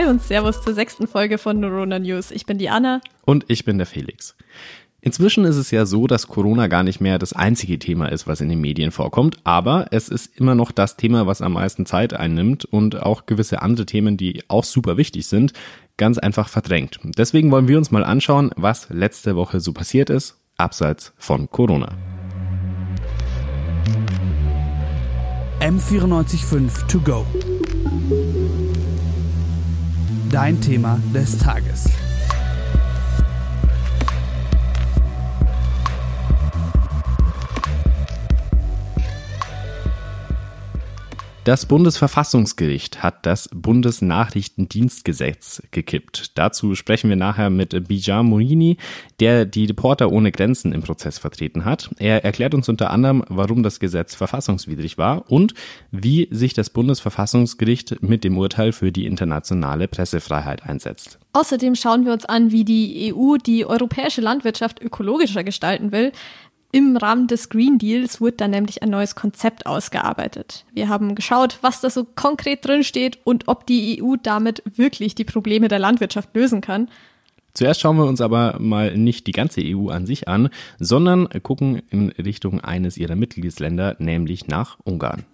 Hi 0.00 0.06
und 0.06 0.22
Servus 0.22 0.62
zur 0.62 0.72
sechsten 0.72 1.06
Folge 1.06 1.36
von 1.36 1.60
Neurona 1.60 1.98
News. 1.98 2.30
Ich 2.30 2.46
bin 2.46 2.56
die 2.56 2.70
Anna. 2.70 3.02
Und 3.26 3.44
ich 3.48 3.66
bin 3.66 3.76
der 3.76 3.86
Felix. 3.86 4.34
Inzwischen 5.02 5.44
ist 5.44 5.56
es 5.56 5.70
ja 5.70 5.84
so, 5.84 6.06
dass 6.06 6.26
Corona 6.26 6.68
gar 6.68 6.82
nicht 6.82 7.02
mehr 7.02 7.18
das 7.18 7.34
einzige 7.34 7.78
Thema 7.78 8.06
ist, 8.06 8.26
was 8.26 8.40
in 8.40 8.48
den 8.48 8.62
Medien 8.62 8.92
vorkommt, 8.92 9.36
aber 9.44 9.88
es 9.90 10.08
ist 10.08 10.38
immer 10.38 10.54
noch 10.54 10.72
das 10.72 10.96
Thema, 10.96 11.26
was 11.26 11.42
am 11.42 11.52
meisten 11.52 11.84
Zeit 11.84 12.14
einnimmt 12.14 12.64
und 12.64 13.02
auch 13.02 13.26
gewisse 13.26 13.60
andere 13.60 13.84
Themen, 13.84 14.16
die 14.16 14.42
auch 14.48 14.64
super 14.64 14.96
wichtig 14.96 15.26
sind, 15.26 15.52
ganz 15.98 16.16
einfach 16.16 16.48
verdrängt. 16.48 16.98
Deswegen 17.18 17.50
wollen 17.50 17.68
wir 17.68 17.76
uns 17.76 17.90
mal 17.90 18.04
anschauen, 18.04 18.52
was 18.56 18.88
letzte 18.88 19.36
Woche 19.36 19.60
so 19.60 19.74
passiert 19.74 20.08
ist, 20.08 20.38
abseits 20.56 21.12
von 21.18 21.50
Corona. 21.50 21.92
M945 25.60 26.86
To 26.86 27.00
Go. 27.00 27.26
Dein 30.30 30.60
Thema 30.60 31.00
des 31.12 31.38
Tages. 31.38 31.99
Das 41.50 41.66
Bundesverfassungsgericht 41.66 43.02
hat 43.02 43.26
das 43.26 43.50
Bundesnachrichtendienstgesetz 43.52 45.64
gekippt. 45.72 46.38
Dazu 46.38 46.76
sprechen 46.76 47.10
wir 47.10 47.16
nachher 47.16 47.50
mit 47.50 47.88
Bijan 47.88 48.26
Morini, 48.26 48.76
der 49.18 49.46
die 49.46 49.64
Reporter 49.64 50.12
ohne 50.12 50.30
Grenzen 50.30 50.72
im 50.72 50.84
Prozess 50.84 51.18
vertreten 51.18 51.64
hat. 51.64 51.90
Er 51.98 52.24
erklärt 52.24 52.54
uns 52.54 52.68
unter 52.68 52.92
anderem, 52.92 53.24
warum 53.28 53.64
das 53.64 53.80
Gesetz 53.80 54.14
verfassungswidrig 54.14 54.96
war 54.96 55.28
und 55.28 55.54
wie 55.90 56.28
sich 56.30 56.54
das 56.54 56.70
Bundesverfassungsgericht 56.70 58.00
mit 58.00 58.22
dem 58.22 58.38
Urteil 58.38 58.70
für 58.70 58.92
die 58.92 59.06
internationale 59.06 59.88
Pressefreiheit 59.88 60.62
einsetzt. 60.62 61.18
Außerdem 61.32 61.74
schauen 61.74 62.04
wir 62.04 62.12
uns 62.12 62.26
an, 62.26 62.52
wie 62.52 62.64
die 62.64 63.12
EU 63.12 63.38
die 63.38 63.66
europäische 63.66 64.20
Landwirtschaft 64.20 64.80
ökologischer 64.80 65.42
gestalten 65.42 65.90
will. 65.90 66.12
Im 66.72 66.96
Rahmen 66.96 67.26
des 67.26 67.48
Green 67.48 67.78
Deals 67.78 68.20
wurde 68.20 68.36
dann 68.36 68.52
nämlich 68.52 68.82
ein 68.82 68.90
neues 68.90 69.16
Konzept 69.16 69.66
ausgearbeitet. 69.66 70.64
Wir 70.72 70.88
haben 70.88 71.16
geschaut, 71.16 71.58
was 71.62 71.80
da 71.80 71.90
so 71.90 72.04
konkret 72.04 72.64
drin 72.64 72.84
steht 72.84 73.18
und 73.24 73.48
ob 73.48 73.66
die 73.66 74.00
EU 74.00 74.14
damit 74.22 74.62
wirklich 74.76 75.16
die 75.16 75.24
Probleme 75.24 75.66
der 75.66 75.80
Landwirtschaft 75.80 76.34
lösen 76.34 76.60
kann. 76.60 76.88
Zuerst 77.54 77.80
schauen 77.80 77.96
wir 77.96 78.04
uns 78.04 78.20
aber 78.20 78.56
mal 78.60 78.96
nicht 78.96 79.26
die 79.26 79.32
ganze 79.32 79.62
EU 79.64 79.88
an 79.88 80.06
sich 80.06 80.28
an, 80.28 80.48
sondern 80.78 81.28
gucken 81.42 81.82
in 81.90 82.10
Richtung 82.10 82.60
eines 82.60 82.96
ihrer 82.96 83.16
Mitgliedsländer, 83.16 83.96
nämlich 83.98 84.46
nach 84.46 84.78
Ungarn. 84.84 85.24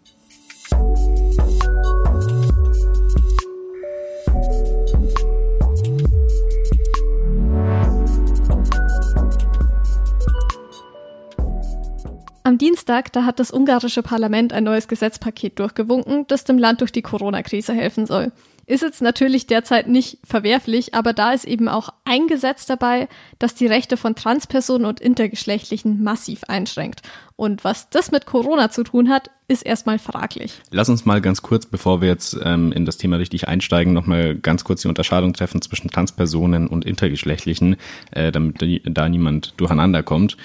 Am 12.46 12.58
Dienstag, 12.58 13.12
da 13.12 13.24
hat 13.24 13.40
das 13.40 13.52
ungarische 13.52 14.04
Parlament 14.04 14.52
ein 14.52 14.62
neues 14.62 14.86
Gesetzpaket 14.86 15.58
durchgewunken, 15.58 16.28
das 16.28 16.44
dem 16.44 16.58
Land 16.58 16.80
durch 16.80 16.92
die 16.92 17.02
Corona-Krise 17.02 17.72
helfen 17.72 18.06
soll. 18.06 18.30
Ist 18.66 18.82
jetzt 18.82 19.02
natürlich 19.02 19.48
derzeit 19.48 19.88
nicht 19.88 20.20
verwerflich, 20.22 20.94
aber 20.94 21.12
da 21.12 21.32
ist 21.32 21.44
eben 21.44 21.68
auch 21.68 21.88
ein 22.04 22.28
Gesetz 22.28 22.64
dabei, 22.64 23.08
das 23.40 23.56
die 23.56 23.66
Rechte 23.66 23.96
von 23.96 24.14
Transpersonen 24.14 24.86
und 24.86 25.00
Intergeschlechtlichen 25.00 26.04
massiv 26.04 26.44
einschränkt. 26.44 27.02
Und 27.34 27.64
was 27.64 27.90
das 27.90 28.12
mit 28.12 28.26
Corona 28.26 28.70
zu 28.70 28.84
tun 28.84 29.08
hat, 29.08 29.32
ist 29.48 29.66
erstmal 29.66 29.98
fraglich. 29.98 30.60
Lass 30.70 30.88
uns 30.88 31.04
mal 31.04 31.20
ganz 31.20 31.42
kurz, 31.42 31.66
bevor 31.66 32.00
wir 32.00 32.08
jetzt 32.08 32.38
ähm, 32.44 32.70
in 32.70 32.84
das 32.84 32.96
Thema 32.96 33.16
richtig 33.16 33.48
einsteigen, 33.48 33.92
nochmal 33.92 34.36
ganz 34.36 34.62
kurz 34.62 34.82
die 34.82 34.88
Unterscheidung 34.88 35.32
treffen 35.32 35.62
zwischen 35.62 35.90
Transpersonen 35.90 36.68
und 36.68 36.84
Intergeschlechtlichen, 36.84 37.74
äh, 38.12 38.30
damit 38.30 38.64
da 38.84 39.08
niemand 39.08 39.54
durcheinander 39.56 40.04
kommt. 40.04 40.36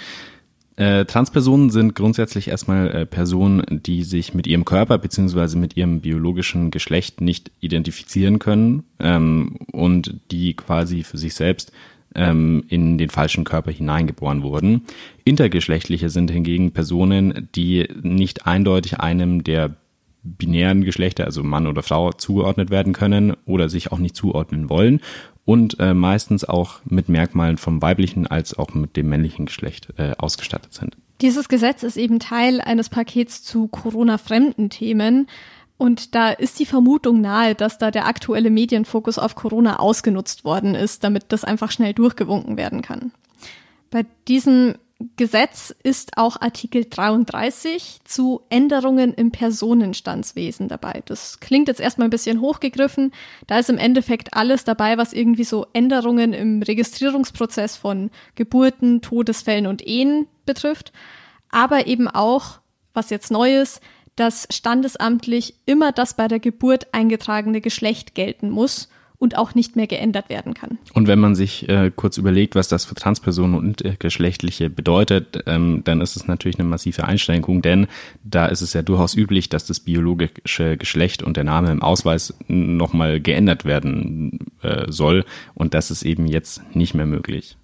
Äh, 0.78 1.06
Transpersonen 1.06 1.70
sind 1.70 1.96
grundsätzlich 1.96 2.48
erstmal 2.48 2.90
äh, 2.90 3.06
Personen, 3.06 3.64
die 3.70 4.04
sich 4.04 4.34
mit 4.34 4.48
ihrem 4.48 4.66
Körper 4.66 4.98
beziehungsweise 4.98 5.58
mit 5.58 5.76
ihrem 5.76 6.02
biologischen 6.02 6.72
Geschlecht 6.72 7.22
nicht 7.22 7.52
identifizieren 7.60 8.40
können 8.40 8.84
ähm, 9.00 9.58
und 9.72 10.16
die 10.32 10.56
quasi 10.56 11.04
für 11.04 11.18
sich 11.18 11.34
selbst 11.34 11.72
ähm, 12.16 12.64
in 12.70 12.98
den 12.98 13.10
falschen 13.10 13.44
Körper 13.44 13.72
hineingeboren 13.72 14.44
wurden. 14.44 14.84
Intergeschlechtliche 15.24 16.10
sind 16.10 16.32
hingegen 16.32 16.72
Personen, 16.72 17.50
die 17.56 17.88
nicht 18.02 18.48
eindeutig 18.48 19.00
einem 19.00 19.44
der 19.44 19.76
binären 20.24 20.84
Geschlechter, 20.84 21.26
also 21.26 21.44
Mann 21.44 21.68
oder 21.68 21.84
Frau, 21.84 22.12
zugeordnet 22.12 22.70
werden 22.70 22.94
können 22.94 23.34
oder 23.46 23.70
sich 23.70 23.92
auch 23.92 23.98
nicht 23.98 24.16
zuordnen 24.16 24.70
wollen 24.70 25.02
und 25.46 25.80
äh, 25.80 25.94
meistens 25.94 26.46
auch 26.46 26.80
mit 26.86 27.10
Merkmalen 27.10 27.58
vom 27.58 27.82
weiblichen 27.82 28.28
als 28.28 28.58
auch 28.58 28.74
mit 28.74 28.96
dem 28.96 29.10
männlichen 29.10 29.46
Geschlecht 29.46 29.90
äh, 29.98 30.14
ausgestattet 30.18 30.74
sind. 30.74 30.96
Dieses 31.22 31.50
Gesetz 31.50 31.84
ist 31.84 31.98
eben 31.98 32.20
Teil 32.20 32.62
eines 32.62 32.90
Pakets 32.90 33.44
zu 33.44 33.68
Corona-fremden 33.68 34.70
Themen. 34.70 35.28
Und 35.78 36.14
da 36.14 36.30
ist 36.30 36.60
die 36.60 36.66
Vermutung 36.66 37.22
nahe, 37.22 37.56
dass 37.56 37.80
da 37.80 37.90
der 37.90 38.06
aktuelle 38.06 38.52
Medienfokus 38.52 39.18
auf 39.18 39.36
Corona 39.36 39.80
ausgenutzt 39.80 40.46
worden 40.46 40.76
ist, 40.76 41.04
damit 41.04 41.26
das 41.30 41.44
einfach 41.44 41.72
schnell 41.72 41.94
durchgewunken 41.94 42.56
werden 42.56 42.82
kann. 42.82 43.12
Bei 43.90 44.06
diesem 44.28 44.76
Gesetz 45.16 45.74
ist 45.84 46.18
auch 46.18 46.42
Artikel 46.42 46.86
33 46.90 48.00
zu 48.04 48.42
Änderungen 48.50 49.14
im 49.14 49.32
Personenstandswesen 49.32 50.68
dabei. 50.68 51.02
Das 51.06 51.40
klingt 51.40 51.68
jetzt 51.68 51.80
erstmal 51.80 52.08
ein 52.08 52.12
bisschen 52.12 52.42
hochgegriffen. 52.42 53.12
Da 53.48 53.60
ist 53.60 53.70
im 53.70 53.78
Endeffekt 53.78 54.34
alles 54.34 54.64
dabei, 54.64 54.98
was 54.98 55.14
irgendwie 55.14 55.44
so 55.44 55.68
Änderungen 55.74 56.34
im 56.34 56.62
Registrierungsprozess 56.62 57.78
von 57.78 58.12
Geburten, 58.36 59.02
Todesfällen 59.02 59.68
und 59.68 59.86
Ehen 59.86 60.28
betrifft. 60.46 60.92
Aber 61.50 61.88
eben 61.88 62.08
auch, 62.08 62.60
was 62.94 63.10
jetzt 63.10 63.32
neu 63.32 63.58
ist, 63.62 63.82
dass 64.16 64.48
standesamtlich 64.52 65.56
immer 65.66 65.92
das 65.92 66.16
bei 66.16 66.28
der 66.28 66.40
Geburt 66.40 66.94
eingetragene 66.94 67.62
Geschlecht 67.62 68.16
gelten 68.16 68.50
muss 68.50 68.90
und 69.22 69.38
auch 69.38 69.54
nicht 69.54 69.76
mehr 69.76 69.86
geändert 69.86 70.30
werden 70.30 70.56
kann. 70.56 70.80
Und 70.94 71.08
wenn 71.08 71.20
man 71.20 71.36
sich 71.36 71.70
äh, 71.70 71.92
kurz 71.96 72.18
überlegt, 72.18 72.56
was 72.56 72.68
das 72.68 72.86
für 72.86 72.96
Transpersonen 72.96 73.56
und 73.56 73.86
äh, 73.86 73.96
Geschlechtliche 74.00 74.72
bedeutet, 74.72 75.44
ähm, 75.46 75.82
dann 75.84 76.02
ist 76.02 76.16
es 76.16 76.28
natürlich 76.28 76.60
eine 76.60 76.68
massive 76.68 77.04
Einschränkung, 77.04 77.62
denn 77.62 77.86
da 78.24 78.48
ist 78.48 78.62
es 78.62 78.74
ja 78.74 78.82
durchaus 78.82 79.16
üblich, 79.16 79.48
dass 79.48 79.68
das 79.68 79.80
biologische 79.80 80.76
Geschlecht 80.76 81.22
und 81.22 81.38
der 81.38 81.44
Name 81.44 81.72
im 81.72 81.84
Ausweis 81.84 82.34
nochmal 82.48 83.20
geändert 83.22 83.64
werden 83.64 84.40
äh, 84.64 84.92
soll 84.92 85.24
und 85.54 85.76
das 85.76 85.92
ist 85.92 86.02
eben 86.02 86.26
jetzt 86.26 86.64
nicht 86.76 86.96
mehr 86.96 87.06
möglich. 87.06 87.58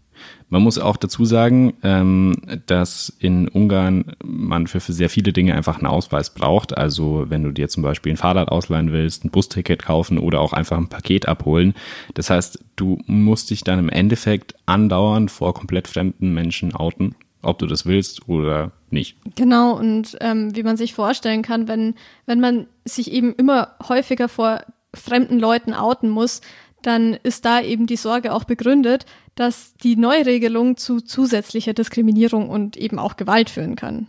Man 0.50 0.62
muss 0.62 0.80
auch 0.80 0.98
dazu 0.98 1.26
sagen, 1.26 1.74
ähm, 1.84 2.36
dass 2.66 3.14
in 3.20 3.48
Ungarn 3.48 4.16
man 4.24 4.68
für, 4.68 4.80
für 4.80 4.94
sehr 4.94 5.10
viele 5.10 5.34
Dinge 5.34 5.56
einfach 5.56 5.78
einen 5.78 5.88
Ausweis 5.88 6.34
braucht. 6.34 6.78
Also 6.78 7.26
wenn 7.28 7.44
du 7.44 7.52
dir 7.52 7.68
zum 7.68 7.84
Beispiel 7.84 8.14
ein 8.14 8.18
Fahrrad 8.18 8.50
ausleihen 8.50 8.92
willst, 8.92 9.26
ein 9.26 9.32
Busticket 9.32 9.84
kaufen 9.84 10.18
oder 10.18 10.40
auch 10.40 10.54
einfach 10.54 10.78
ein 10.78 10.88
Paket 10.88 11.28
abholen. 11.28 11.74
Das 12.14 12.30
heißt, 12.30 12.64
du 12.76 13.00
musst 13.06 13.50
dich 13.50 13.64
dann 13.64 13.80
im 13.80 13.90
Endeffekt 13.90 14.56
andauernd 14.66 15.32
vor 15.32 15.54
komplett 15.54 15.88
fremden 15.88 16.34
Menschen 16.34 16.74
outen, 16.74 17.16
ob 17.42 17.60
du 17.60 17.66
das 17.66 17.86
willst 17.86 18.30
oder 18.30 18.72
nicht. 18.90 19.18
Genau, 19.36 19.78
und 19.78 20.18
ähm, 20.22 20.56
wie 20.56 20.64
man 20.64 20.78
sich 20.78 20.94
vorstellen 20.94 21.42
kann, 21.42 21.68
wenn, 21.68 21.96
wenn 22.26 22.40
man 22.40 22.68
sich 22.86 23.12
eben 23.12 23.34
immer 23.36 23.76
häufiger 23.88 24.30
vor 24.30 24.62
fremden 24.94 25.40
Leuten 25.40 25.74
outen 25.74 26.10
muss, 26.10 26.42
dann 26.82 27.14
ist 27.24 27.46
da 27.46 27.62
eben 27.62 27.88
die 27.88 27.96
Sorge 27.96 28.34
auch 28.34 28.44
begründet, 28.44 29.06
dass 29.36 29.76
die 29.84 29.96
Neuregelung 29.96 30.78
zu 30.78 31.02
zusätzlicher 31.02 31.74
Diskriminierung 31.74 32.50
und 32.50 32.78
eben 32.78 33.00
auch 33.00 33.18
Gewalt 33.18 33.50
führen 33.50 33.76
kann. 33.76 34.08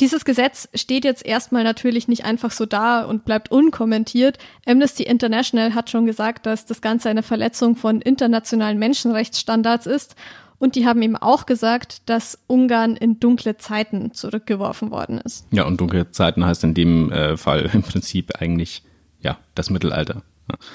Dieses 0.00 0.24
Gesetz 0.24 0.68
steht 0.74 1.04
jetzt 1.04 1.26
erstmal 1.26 1.62
natürlich 1.62 2.08
nicht 2.08 2.24
einfach 2.24 2.52
so 2.52 2.64
da 2.64 3.04
und 3.04 3.26
bleibt 3.26 3.50
unkommentiert. 3.50 4.38
Amnesty 4.66 5.02
International 5.02 5.74
hat 5.74 5.90
schon 5.90 6.06
gesagt, 6.06 6.46
dass 6.46 6.64
das 6.64 6.80
Ganze 6.80 7.10
eine 7.10 7.22
Verletzung 7.22 7.76
von 7.76 8.00
internationalen 8.00 8.78
Menschenrechtsstandards 8.78 9.86
ist. 9.86 10.16
Und 10.58 10.74
die 10.74 10.86
haben 10.86 11.02
eben 11.02 11.16
auch 11.16 11.44
gesagt, 11.44 12.08
dass 12.08 12.38
Ungarn 12.46 12.96
in 12.96 13.20
dunkle 13.20 13.58
Zeiten 13.58 14.12
zurückgeworfen 14.12 14.90
worden 14.90 15.18
ist. 15.18 15.46
Ja, 15.50 15.64
und 15.66 15.80
dunkle 15.80 16.10
Zeiten 16.10 16.44
heißt 16.44 16.64
in 16.64 16.74
dem 16.74 17.12
äh, 17.12 17.36
Fall 17.36 17.70
im 17.72 17.82
Prinzip 17.82 18.40
eigentlich 18.40 18.82
ja 19.20 19.38
das 19.54 19.68
Mittelalter. 19.68 20.22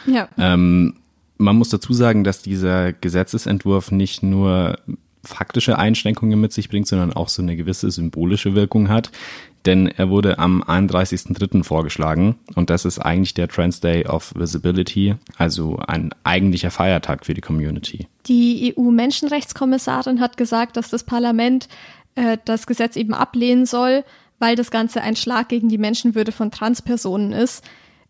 Ja. 0.05 0.29
Ähm, 0.37 0.95
man 1.37 1.57
muss 1.57 1.69
dazu 1.69 1.93
sagen, 1.93 2.23
dass 2.23 2.41
dieser 2.41 2.93
Gesetzesentwurf 2.93 3.91
nicht 3.91 4.23
nur 4.23 4.77
faktische 5.23 5.77
Einschränkungen 5.77 6.39
mit 6.39 6.53
sich 6.53 6.69
bringt, 6.69 6.87
sondern 6.87 7.13
auch 7.13 7.29
so 7.29 7.41
eine 7.41 7.55
gewisse 7.55 7.91
symbolische 7.91 8.55
Wirkung 8.55 8.89
hat. 8.89 9.11
Denn 9.65 9.87
er 9.87 10.09
wurde 10.09 10.37
am 10.37 10.61
31.03. 10.61 11.63
vorgeschlagen 11.63 12.35
und 12.53 12.69
das 12.69 12.85
ist 12.85 12.99
eigentlich 12.99 13.33
der 13.33 13.47
Trans 13.47 13.79
Day 13.79 14.05
of 14.05 14.31
Visibility, 14.35 15.15
also 15.37 15.77
ein 15.87 16.11
eigentlicher 16.23 16.69
Feiertag 16.69 17.25
für 17.25 17.33
die 17.33 17.41
Community. 17.41 18.07
Die 18.27 18.75
EU-Menschenrechtskommissarin 18.77 20.19
hat 20.19 20.37
gesagt, 20.37 20.77
dass 20.77 20.91
das 20.91 21.03
Parlament 21.03 21.67
äh, 22.13 22.37
das 22.45 22.67
Gesetz 22.67 22.95
eben 22.95 23.15
ablehnen 23.15 23.65
soll, 23.65 24.03
weil 24.37 24.55
das 24.55 24.69
Ganze 24.69 25.01
ein 25.01 25.15
Schlag 25.15 25.49
gegen 25.49 25.69
die 25.69 25.79
Menschenwürde 25.79 26.31
von 26.31 26.51
Transpersonen 26.51 27.31
ist. 27.31 27.63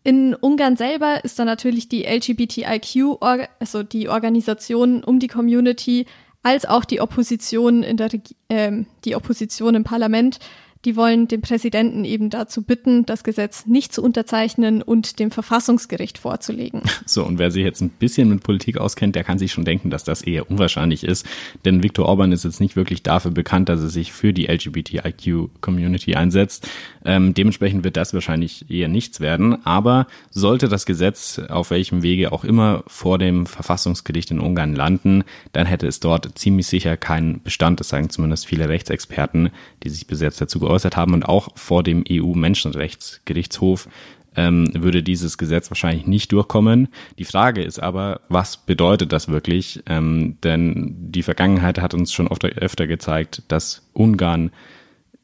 In 0.06 0.36
Ungarn 0.36 0.76
selber 0.76 1.24
ist 1.24 1.36
dann 1.36 1.46
natürlich 1.46 1.88
die 1.88 2.04
LGBTIQ, 2.04 3.20
also 3.58 3.82
die 3.82 4.08
Organisation 4.08 5.02
um 5.02 5.18
die 5.18 5.26
Community, 5.26 6.06
als 6.44 6.64
auch 6.64 6.84
die 6.84 7.00
Opposition 7.00 7.82
in 7.82 7.96
der 7.96 8.10
äh, 8.46 8.84
die 9.04 9.16
Opposition 9.16 9.74
im 9.74 9.82
Parlament 9.82 10.38
die 10.86 10.94
wollen 10.94 11.26
den 11.26 11.40
Präsidenten 11.40 12.04
eben 12.04 12.30
dazu 12.30 12.62
bitten, 12.62 13.04
das 13.04 13.24
Gesetz 13.24 13.66
nicht 13.66 13.92
zu 13.92 14.04
unterzeichnen 14.04 14.82
und 14.82 15.18
dem 15.18 15.32
Verfassungsgericht 15.32 16.16
vorzulegen. 16.18 16.82
So, 17.08 17.24
und 17.24 17.38
wer 17.38 17.50
sich 17.50 17.62
jetzt 17.62 17.80
ein 17.80 17.90
bisschen 17.90 18.28
mit 18.28 18.42
Politik 18.42 18.78
auskennt, 18.78 19.14
der 19.14 19.22
kann 19.22 19.38
sich 19.38 19.52
schon 19.52 19.64
denken, 19.64 19.90
dass 19.90 20.02
das 20.02 20.22
eher 20.22 20.50
unwahrscheinlich 20.50 21.04
ist. 21.04 21.24
Denn 21.64 21.82
Viktor 21.82 22.06
Orban 22.06 22.32
ist 22.32 22.44
jetzt 22.44 22.60
nicht 22.60 22.74
wirklich 22.74 23.02
dafür 23.02 23.30
bekannt, 23.30 23.68
dass 23.68 23.80
er 23.80 23.88
sich 23.88 24.12
für 24.12 24.32
die 24.32 24.46
LGBTIQ-Community 24.46 26.14
einsetzt. 26.16 26.68
Ähm, 27.04 27.32
dementsprechend 27.32 27.84
wird 27.84 27.96
das 27.96 28.12
wahrscheinlich 28.12 28.70
eher 28.70 28.88
nichts 28.88 29.20
werden. 29.20 29.64
Aber 29.64 30.08
sollte 30.30 30.68
das 30.68 30.84
Gesetz 30.84 31.38
auf 31.38 31.70
welchem 31.70 32.02
Wege 32.02 32.32
auch 32.32 32.44
immer 32.44 32.82
vor 32.86 33.18
dem 33.18 33.46
Verfassungsgericht 33.46 34.32
in 34.32 34.40
Ungarn 34.40 34.74
landen, 34.74 35.22
dann 35.52 35.66
hätte 35.66 35.86
es 35.86 36.00
dort 36.00 36.36
ziemlich 36.36 36.66
sicher 36.66 36.96
keinen 36.96 37.40
Bestand. 37.42 37.80
Das 37.80 37.88
sagen 37.88 38.10
zumindest 38.10 38.46
viele 38.46 38.68
Rechtsexperten, 38.68 39.50
die 39.84 39.90
sich 39.90 40.06
bis 40.06 40.20
jetzt 40.20 40.40
dazu 40.40 40.58
geäußert 40.58 40.75
haben 40.84 41.14
und 41.14 41.24
auch 41.24 41.56
vor 41.56 41.82
dem 41.82 42.04
EU-Menschenrechtsgerichtshof 42.08 43.88
ähm, 44.36 44.70
würde 44.74 45.02
dieses 45.02 45.38
Gesetz 45.38 45.70
wahrscheinlich 45.70 46.06
nicht 46.06 46.32
durchkommen. 46.32 46.88
Die 47.18 47.24
Frage 47.24 47.62
ist 47.62 47.82
aber, 47.82 48.20
was 48.28 48.58
bedeutet 48.58 49.12
das 49.12 49.28
wirklich? 49.28 49.82
Ähm, 49.86 50.36
denn 50.42 50.94
die 50.98 51.22
Vergangenheit 51.22 51.80
hat 51.80 51.94
uns 51.94 52.12
schon 52.12 52.28
oft, 52.28 52.44
öfter 52.44 52.86
gezeigt, 52.86 53.42
dass 53.48 53.88
Ungarn 53.92 54.50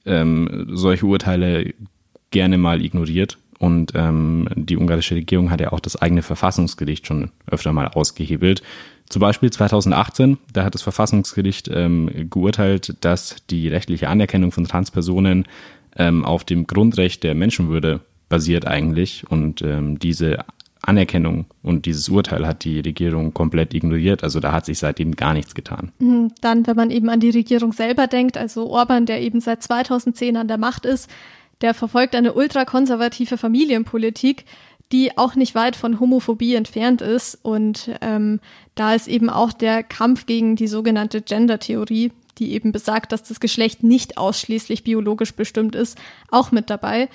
ähm, 0.06 0.68
solche 0.70 1.06
Urteile 1.06 1.74
gerne 2.30 2.58
mal 2.58 2.84
ignoriert. 2.84 3.38
Und 3.62 3.92
ähm, 3.94 4.48
die 4.56 4.76
ungarische 4.76 5.14
Regierung 5.14 5.52
hat 5.52 5.60
ja 5.60 5.72
auch 5.72 5.78
das 5.78 5.94
eigene 5.94 6.22
Verfassungsgericht 6.22 7.06
schon 7.06 7.30
öfter 7.46 7.72
mal 7.72 7.86
ausgehebelt. 7.86 8.60
Zum 9.08 9.20
Beispiel 9.20 9.50
2018, 9.50 10.38
da 10.52 10.64
hat 10.64 10.74
das 10.74 10.82
Verfassungsgericht 10.82 11.70
ähm, 11.72 12.10
geurteilt, 12.28 12.96
dass 13.04 13.36
die 13.50 13.68
rechtliche 13.68 14.08
Anerkennung 14.08 14.50
von 14.50 14.64
Transpersonen 14.64 15.44
ähm, 15.96 16.24
auf 16.24 16.42
dem 16.42 16.66
Grundrecht 16.66 17.22
der 17.22 17.36
Menschenwürde 17.36 18.00
basiert 18.28 18.66
eigentlich. 18.66 19.30
Und 19.30 19.62
ähm, 19.62 20.00
diese 20.00 20.38
Anerkennung 20.80 21.46
und 21.62 21.86
dieses 21.86 22.08
Urteil 22.08 22.44
hat 22.44 22.64
die 22.64 22.80
Regierung 22.80 23.32
komplett 23.32 23.74
ignoriert. 23.74 24.24
Also 24.24 24.40
da 24.40 24.50
hat 24.50 24.66
sich 24.66 24.80
seitdem 24.80 25.14
gar 25.14 25.34
nichts 25.34 25.54
getan. 25.54 25.92
Mhm, 26.00 26.32
dann, 26.40 26.66
wenn 26.66 26.74
man 26.74 26.90
eben 26.90 27.08
an 27.10 27.20
die 27.20 27.30
Regierung 27.30 27.72
selber 27.72 28.08
denkt, 28.08 28.36
also 28.36 28.68
Orban, 28.68 29.06
der 29.06 29.22
eben 29.22 29.40
seit 29.40 29.62
2010 29.62 30.36
an 30.36 30.48
der 30.48 30.58
Macht 30.58 30.84
ist, 30.84 31.08
der 31.62 31.74
verfolgt 31.74 32.14
eine 32.14 32.34
ultrakonservative 32.34 33.38
Familienpolitik, 33.38 34.44
die 34.92 35.16
auch 35.16 35.34
nicht 35.34 35.54
weit 35.54 35.74
von 35.74 35.98
Homophobie 36.00 36.54
entfernt 36.54 37.00
ist. 37.00 37.38
Und 37.42 37.90
ähm, 38.02 38.40
da 38.74 38.94
ist 38.94 39.08
eben 39.08 39.30
auch 39.30 39.52
der 39.52 39.82
Kampf 39.82 40.26
gegen 40.26 40.54
die 40.54 40.66
sogenannte 40.66 41.22
Gender-Theorie, 41.22 42.12
die 42.38 42.52
eben 42.52 42.72
besagt, 42.72 43.12
dass 43.12 43.22
das 43.22 43.40
Geschlecht 43.40 43.82
nicht 43.82 44.18
ausschließlich 44.18 44.84
biologisch 44.84 45.34
bestimmt 45.34 45.74
ist, 45.74 45.98
auch 46.30 46.52
mit 46.52 46.68
dabei. 46.68 47.08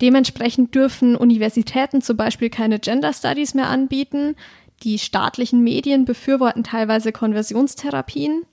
Dementsprechend 0.00 0.74
dürfen 0.74 1.16
Universitäten 1.16 2.00
zum 2.00 2.16
Beispiel 2.16 2.50
keine 2.50 2.78
Gender 2.78 3.12
Studies 3.12 3.54
mehr 3.54 3.68
anbieten. 3.68 4.36
Die 4.84 4.98
staatlichen 4.98 5.62
Medien 5.62 6.04
befürworten 6.04 6.62
teilweise 6.62 7.12
Konversionstherapien. 7.12 8.44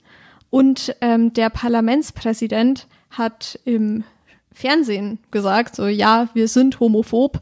Und 0.50 0.94
ähm, 1.00 1.32
der 1.32 1.50
Parlamentspräsident 1.50 2.88
hat 3.10 3.58
im 3.64 4.04
Fernsehen 4.56 5.18
gesagt, 5.30 5.76
so 5.76 5.86
ja, 5.86 6.28
wir 6.32 6.48
sind 6.48 6.80
homophob 6.80 7.40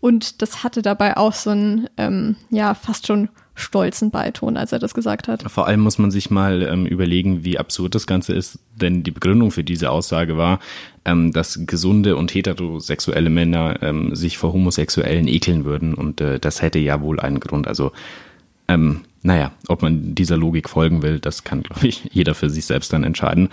und 0.00 0.40
das 0.40 0.64
hatte 0.64 0.80
dabei 0.80 1.16
auch 1.18 1.34
so 1.34 1.50
einen, 1.50 1.88
ähm, 1.98 2.36
ja, 2.48 2.72
fast 2.74 3.06
schon 3.06 3.28
stolzen 3.54 4.10
Beiton, 4.10 4.56
als 4.56 4.72
er 4.72 4.78
das 4.78 4.94
gesagt 4.94 5.28
hat. 5.28 5.48
Vor 5.48 5.66
allem 5.66 5.80
muss 5.80 5.98
man 5.98 6.10
sich 6.10 6.30
mal 6.30 6.62
ähm, 6.62 6.86
überlegen, 6.86 7.44
wie 7.44 7.58
absurd 7.58 7.94
das 7.94 8.06
Ganze 8.06 8.32
ist, 8.32 8.58
denn 8.74 9.02
die 9.02 9.10
Begründung 9.10 9.50
für 9.50 9.62
diese 9.62 9.90
Aussage 9.90 10.38
war, 10.38 10.58
ähm, 11.04 11.32
dass 11.32 11.60
gesunde 11.66 12.16
und 12.16 12.34
heterosexuelle 12.34 13.30
Männer 13.30 13.82
ähm, 13.82 14.16
sich 14.16 14.38
vor 14.38 14.54
Homosexuellen 14.54 15.28
ekeln 15.28 15.66
würden 15.66 15.92
und 15.94 16.22
äh, 16.22 16.40
das 16.40 16.62
hätte 16.62 16.78
ja 16.78 17.02
wohl 17.02 17.20
einen 17.20 17.40
Grund. 17.40 17.68
Also 17.68 17.92
ähm, 18.68 19.02
naja, 19.22 19.52
ob 19.68 19.82
man 19.82 20.14
dieser 20.14 20.36
Logik 20.36 20.68
folgen 20.68 21.02
will, 21.02 21.18
das 21.18 21.44
kann, 21.44 21.62
glaube 21.62 21.86
ich, 21.86 22.08
jeder 22.12 22.34
für 22.34 22.50
sich 22.50 22.66
selbst 22.66 22.92
dann 22.92 23.04
entscheiden. 23.04 23.48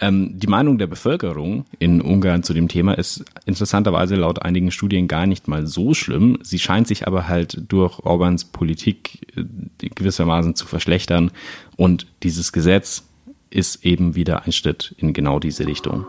Ähm, 0.00 0.38
die 0.38 0.46
Meinung 0.46 0.78
der 0.78 0.86
Bevölkerung 0.86 1.64
in 1.78 2.00
Ungarn 2.00 2.42
zu 2.42 2.54
dem 2.54 2.68
Thema 2.68 2.92
ist 2.96 3.24
interessanterweise 3.46 4.14
laut 4.14 4.42
einigen 4.42 4.70
Studien 4.70 5.08
gar 5.08 5.26
nicht 5.26 5.48
mal 5.48 5.66
so 5.66 5.94
schlimm. 5.94 6.38
Sie 6.42 6.58
scheint 6.58 6.86
sich 6.86 7.06
aber 7.06 7.26
halt 7.26 7.62
durch 7.68 7.98
Orbans 8.00 8.44
Politik 8.44 9.26
äh, 9.36 9.88
gewissermaßen 9.88 10.54
zu 10.54 10.66
verschlechtern. 10.66 11.30
Und 11.76 12.06
dieses 12.22 12.52
Gesetz 12.52 13.04
ist 13.50 13.84
eben 13.84 14.14
wieder 14.14 14.44
ein 14.44 14.52
Schritt 14.52 14.94
in 14.98 15.12
genau 15.12 15.40
diese 15.40 15.66
Richtung. 15.66 16.06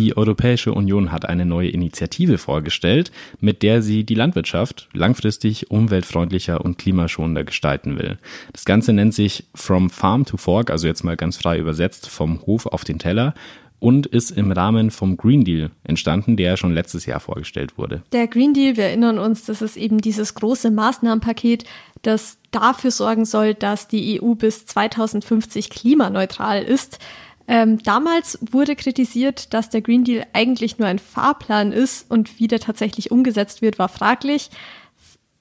Die 0.00 0.16
Europäische 0.16 0.72
Union 0.72 1.12
hat 1.12 1.28
eine 1.28 1.44
neue 1.44 1.68
Initiative 1.68 2.38
vorgestellt, 2.38 3.12
mit 3.38 3.62
der 3.62 3.82
sie 3.82 4.04
die 4.04 4.14
Landwirtschaft 4.14 4.88
langfristig 4.94 5.70
umweltfreundlicher 5.70 6.64
und 6.64 6.78
klimaschonender 6.78 7.44
gestalten 7.44 7.98
will. 7.98 8.16
Das 8.54 8.64
Ganze 8.64 8.94
nennt 8.94 9.12
sich 9.12 9.44
From 9.54 9.90
Farm 9.90 10.24
to 10.24 10.38
Fork, 10.38 10.70
also 10.70 10.86
jetzt 10.86 11.04
mal 11.04 11.18
ganz 11.18 11.36
frei 11.36 11.58
übersetzt 11.58 12.08
vom 12.08 12.40
Hof 12.46 12.64
auf 12.64 12.82
den 12.82 12.98
Teller 12.98 13.34
und 13.78 14.06
ist 14.06 14.30
im 14.30 14.52
Rahmen 14.52 14.90
vom 14.90 15.18
Green 15.18 15.44
Deal 15.44 15.70
entstanden, 15.84 16.38
der 16.38 16.56
schon 16.56 16.72
letztes 16.72 17.04
Jahr 17.04 17.20
vorgestellt 17.20 17.76
wurde. 17.76 18.02
Der 18.12 18.26
Green 18.26 18.54
Deal, 18.54 18.78
wir 18.78 18.84
erinnern 18.84 19.18
uns, 19.18 19.44
das 19.44 19.60
ist 19.60 19.76
eben 19.76 20.00
dieses 20.00 20.34
große 20.34 20.70
Maßnahmenpaket, 20.70 21.64
das 22.00 22.38
dafür 22.52 22.90
sorgen 22.90 23.26
soll, 23.26 23.52
dass 23.52 23.86
die 23.86 24.22
EU 24.22 24.34
bis 24.34 24.64
2050 24.64 25.68
klimaneutral 25.68 26.62
ist. 26.62 26.98
Ähm, 27.50 27.82
damals 27.82 28.38
wurde 28.52 28.76
kritisiert, 28.76 29.52
dass 29.52 29.70
der 29.70 29.80
Green 29.80 30.04
Deal 30.04 30.24
eigentlich 30.34 30.78
nur 30.78 30.86
ein 30.86 31.00
Fahrplan 31.00 31.72
ist 31.72 32.08
und 32.08 32.38
wie 32.38 32.46
der 32.46 32.60
tatsächlich 32.60 33.10
umgesetzt 33.10 33.60
wird, 33.60 33.76
war 33.76 33.88
fraglich. 33.88 34.50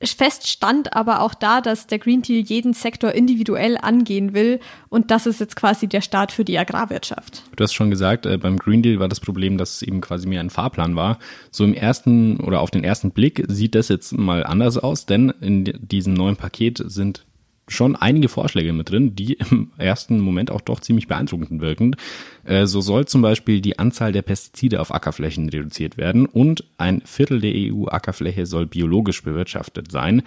Fest 0.01 0.48
stand 0.48 0.96
aber 0.96 1.22
auch 1.22 1.36
da, 1.36 1.62
dass 1.62 1.86
der 1.86 2.00
Green 2.00 2.24
Deal 2.24 2.44
jeden 2.44 2.74
Sektor 2.74 3.12
individuell 3.12 3.78
angehen 3.78 4.34
will 4.34 4.60
und 4.88 5.12
das 5.12 5.28
ist 5.28 5.39
jetzt 5.39 5.56
quasi 5.56 5.88
der 5.88 6.01
Start 6.01 6.32
für 6.32 6.44
die 6.44 6.58
Agrarwirtschaft. 6.58 7.44
Du 7.56 7.63
hast 7.63 7.74
schon 7.74 7.92
gesagt, 7.92 8.25
äh, 8.25 8.39
beim 8.39 8.58
Green 8.58 8.82
Deal 8.82 9.00
war 9.00 9.08
das 9.08 9.20
Problem, 9.20 9.60
dass 9.60 9.75
es 9.75 9.82
eben 9.84 10.01
quasi 10.01 10.28
mehr 10.28 10.39
ein 10.39 10.50
Fahrplan 10.50 10.96
war. 10.96 11.20
So 11.51 11.63
im 11.63 11.75
ersten 11.75 12.39
oder 12.39 12.62
auf 12.62 12.72
den 12.72 12.84
ersten 12.84 13.12
Blick 13.12 13.46
sieht 13.50 13.75
das 13.75 13.88
jetzt 13.88 14.18
mal 14.18 14.44
anders 14.44 14.80
aus, 14.80 15.06
denn 15.06 15.30
in 15.42 15.66
diesem 15.66 16.16
neuen 16.16 16.38
Paket 16.38 16.82
sind 16.88 17.28
schon 17.70 17.96
einige 17.96 18.30
Vorschläge 18.30 18.74
mit 18.74 18.90
drin, 18.90 19.16
die 19.16 19.34
im 19.34 19.72
ersten 19.78 20.20
Moment 20.20 20.52
auch 20.52 20.62
doch 20.62 20.80
ziemlich 20.80 21.08
beeindruckend 21.08 21.62
wirken. 21.62 21.96
Äh, 22.44 22.66
so 22.66 22.82
soll 22.82 23.06
zum 23.06 23.22
Beispiel 23.22 23.62
die 23.62 23.80
Anzahl 23.80 24.12
der 24.12 24.22
Pestizide 24.22 24.82
auf 24.82 24.94
Ackerflächen 24.94 25.50
reduziert 25.50 25.98
werden 25.98 26.26
und 26.26 26.66
ein 26.78 27.02
Viertel 27.06 27.40
der 27.40 27.54
EU-Ackerfläche 27.56 28.46
soll 28.46 28.66
biologisch 28.66 29.24
bewirtschaftet 29.24 29.92
sein. 29.92 30.24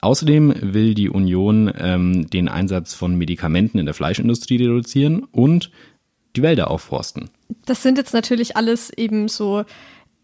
Außerdem 0.00 0.54
will 0.60 0.94
die 0.94 1.08
Union 1.08 1.72
ähm, 1.76 2.30
den 2.30 2.48
Einsatz 2.48 2.94
von 2.94 3.16
Medikamenten 3.16 3.78
in 3.78 3.86
der 3.86 3.94
Fleischindustrie 3.94 4.56
reduzieren 4.56 5.24
und 5.24 5.70
die 6.36 6.42
Wälder 6.42 6.70
aufforsten. 6.70 7.30
Das 7.64 7.82
sind 7.82 7.98
jetzt 7.98 8.14
natürlich 8.14 8.56
alles 8.56 8.90
eben 8.90 9.28
so 9.28 9.64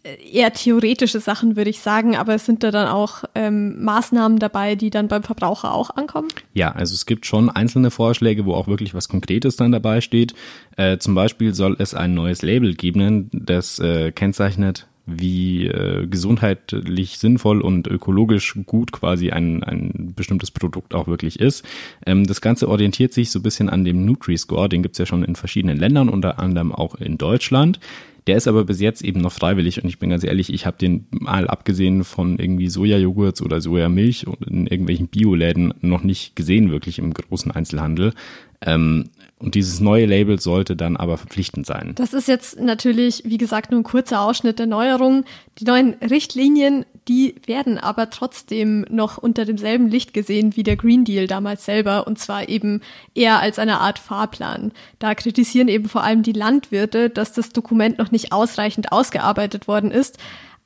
eher 0.04 0.52
theoretische 0.52 1.18
Sachen, 1.18 1.56
würde 1.56 1.70
ich 1.70 1.80
sagen, 1.80 2.16
aber 2.16 2.34
es 2.34 2.44
sind 2.44 2.62
da 2.62 2.70
dann 2.70 2.88
auch 2.88 3.24
ähm, 3.34 3.82
Maßnahmen 3.82 4.38
dabei, 4.38 4.74
die 4.74 4.90
dann 4.90 5.08
beim 5.08 5.22
Verbraucher 5.22 5.72
auch 5.72 5.90
ankommen? 5.90 6.28
Ja, 6.52 6.72
also 6.72 6.94
es 6.94 7.06
gibt 7.06 7.24
schon 7.24 7.48
einzelne 7.48 7.90
Vorschläge, 7.90 8.44
wo 8.44 8.54
auch 8.54 8.68
wirklich 8.68 8.94
was 8.94 9.08
Konkretes 9.08 9.56
dann 9.56 9.72
dabei 9.72 10.00
steht. 10.00 10.34
Äh, 10.76 10.98
zum 10.98 11.14
Beispiel 11.14 11.54
soll 11.54 11.76
es 11.78 11.94
ein 11.94 12.14
neues 12.14 12.42
Label 12.42 12.74
geben, 12.74 13.30
das 13.32 13.78
äh, 13.78 14.12
kennzeichnet, 14.12 14.86
wie 15.06 15.66
äh, 15.66 16.06
gesundheitlich 16.06 17.18
sinnvoll 17.18 17.60
und 17.60 17.86
ökologisch 17.86 18.58
gut 18.66 18.92
quasi 18.92 19.30
ein, 19.30 19.62
ein 19.62 20.12
bestimmtes 20.16 20.50
Produkt 20.50 20.94
auch 20.94 21.06
wirklich 21.06 21.40
ist. 21.40 21.64
Ähm, 22.06 22.26
das 22.26 22.40
Ganze 22.40 22.68
orientiert 22.68 23.12
sich 23.12 23.30
so 23.30 23.40
ein 23.40 23.42
bisschen 23.42 23.68
an 23.68 23.84
dem 23.84 24.04
Nutri-Score, 24.04 24.68
den 24.68 24.82
gibt's 24.82 24.98
ja 24.98 25.06
schon 25.06 25.24
in 25.24 25.36
verschiedenen 25.36 25.76
Ländern, 25.76 26.08
unter 26.08 26.38
anderem 26.38 26.72
auch 26.72 26.94
in 26.94 27.18
Deutschland. 27.18 27.80
Der 28.26 28.38
ist 28.38 28.48
aber 28.48 28.64
bis 28.64 28.80
jetzt 28.80 29.02
eben 29.02 29.20
noch 29.20 29.32
freiwillig 29.32 29.82
und 29.82 29.88
ich 29.88 29.98
bin 29.98 30.08
ganz 30.08 30.24
ehrlich, 30.24 30.52
ich 30.52 30.64
habe 30.64 30.78
den 30.78 31.06
mal 31.10 31.46
abgesehen 31.46 32.04
von 32.04 32.38
irgendwie 32.38 32.68
Sojajoghurts 32.68 33.42
oder 33.42 33.60
Sojamilch 33.60 34.24
in 34.46 34.66
irgendwelchen 34.66 35.08
Bioläden 35.08 35.74
noch 35.82 36.02
nicht 36.02 36.34
gesehen, 36.34 36.70
wirklich 36.70 36.98
im 36.98 37.12
großen 37.12 37.50
Einzelhandel. 37.50 38.14
Ähm, 38.62 39.10
und 39.44 39.54
dieses 39.54 39.78
neue 39.78 40.06
Label 40.06 40.40
sollte 40.40 40.74
dann 40.74 40.96
aber 40.96 41.18
verpflichtend 41.18 41.66
sein. 41.66 41.92
Das 41.96 42.14
ist 42.14 42.28
jetzt 42.28 42.58
natürlich, 42.58 43.22
wie 43.26 43.36
gesagt, 43.36 43.70
nur 43.70 43.80
ein 43.80 43.84
kurzer 43.84 44.22
Ausschnitt 44.22 44.58
der 44.58 44.66
Neuerungen. 44.66 45.24
Die 45.58 45.64
neuen 45.64 45.94
Richtlinien, 45.94 46.86
die 47.08 47.34
werden 47.44 47.76
aber 47.76 48.08
trotzdem 48.08 48.86
noch 48.88 49.18
unter 49.18 49.44
demselben 49.44 49.88
Licht 49.88 50.14
gesehen 50.14 50.56
wie 50.56 50.62
der 50.62 50.76
Green 50.76 51.04
Deal 51.04 51.26
damals 51.26 51.66
selber 51.66 52.06
und 52.06 52.18
zwar 52.18 52.48
eben 52.48 52.80
eher 53.14 53.38
als 53.40 53.58
eine 53.58 53.80
Art 53.80 53.98
Fahrplan. 53.98 54.72
Da 54.98 55.14
kritisieren 55.14 55.68
eben 55.68 55.90
vor 55.90 56.02
allem 56.02 56.22
die 56.22 56.32
Landwirte, 56.32 57.10
dass 57.10 57.34
das 57.34 57.50
Dokument 57.50 57.98
noch 57.98 58.10
nicht 58.10 58.32
ausreichend 58.32 58.92
ausgearbeitet 58.92 59.68
worden 59.68 59.90
ist. 59.90 60.18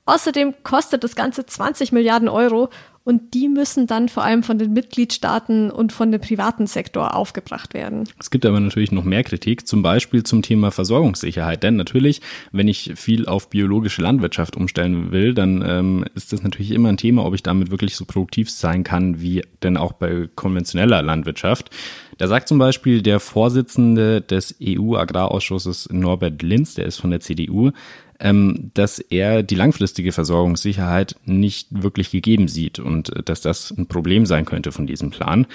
Außerdem 0.08 0.54
kostet 0.62 1.04
das 1.04 1.14
Ganze 1.16 1.44
20 1.44 1.92
Milliarden 1.92 2.30
Euro 2.30 2.70
und 3.04 3.34
die 3.34 3.48
müssen 3.48 3.86
dann 3.86 4.08
vor 4.08 4.22
allem 4.22 4.42
von 4.42 4.58
den 4.58 4.72
Mitgliedstaaten 4.72 5.70
und 5.70 5.92
von 5.92 6.10
dem 6.10 6.20
privaten 6.20 6.66
Sektor 6.66 7.14
aufgebracht 7.14 7.74
werden. 7.74 8.04
Es 8.18 8.30
gibt 8.30 8.46
aber 8.46 8.58
natürlich 8.58 8.90
noch 8.90 9.04
mehr 9.04 9.22
Kritik, 9.22 9.66
zum 9.66 9.82
Beispiel 9.82 10.22
zum 10.22 10.40
Thema 10.40 10.70
Versorgungssicherheit. 10.70 11.62
Denn 11.62 11.76
natürlich, 11.76 12.22
wenn 12.52 12.68
ich 12.68 12.92
viel 12.96 13.26
auf 13.26 13.50
biologische 13.50 14.00
Landwirtschaft 14.00 14.56
umstellen 14.56 15.12
will, 15.12 15.34
dann 15.34 15.62
ähm, 15.66 16.04
ist 16.14 16.32
das 16.32 16.42
natürlich 16.42 16.70
immer 16.70 16.88
ein 16.88 16.96
Thema, 16.96 17.26
ob 17.26 17.34
ich 17.34 17.42
damit 17.42 17.70
wirklich 17.70 17.94
so 17.94 18.06
produktiv 18.06 18.50
sein 18.50 18.84
kann, 18.84 19.20
wie 19.20 19.42
denn 19.62 19.76
auch 19.76 19.92
bei 19.92 20.28
konventioneller 20.34 21.02
Landwirtschaft. 21.02 21.70
Da 22.18 22.26
sagt 22.26 22.48
zum 22.48 22.58
Beispiel 22.58 23.00
der 23.00 23.20
Vorsitzende 23.20 24.20
des 24.20 24.56
EU-Agrarausschusses 24.62 25.88
Norbert 25.92 26.42
Linz, 26.42 26.74
der 26.74 26.86
ist 26.86 26.96
von 26.96 27.10
der 27.10 27.20
CDU, 27.20 27.70
ähm, 28.20 28.70
dass 28.74 28.98
er 28.98 29.42
die 29.42 29.54
langfristige 29.54 30.12
Versorgungssicherheit 30.12 31.16
nicht 31.24 31.68
wirklich 31.70 32.10
gegeben 32.10 32.48
sieht 32.48 32.78
und 32.78 33.14
äh, 33.14 33.22
dass 33.22 33.40
das 33.40 33.70
ein 33.70 33.86
Problem 33.86 34.26
sein 34.26 34.44
könnte 34.44 34.72
von 34.72 34.86
diesem 34.86 35.10
Plan. 35.10 35.46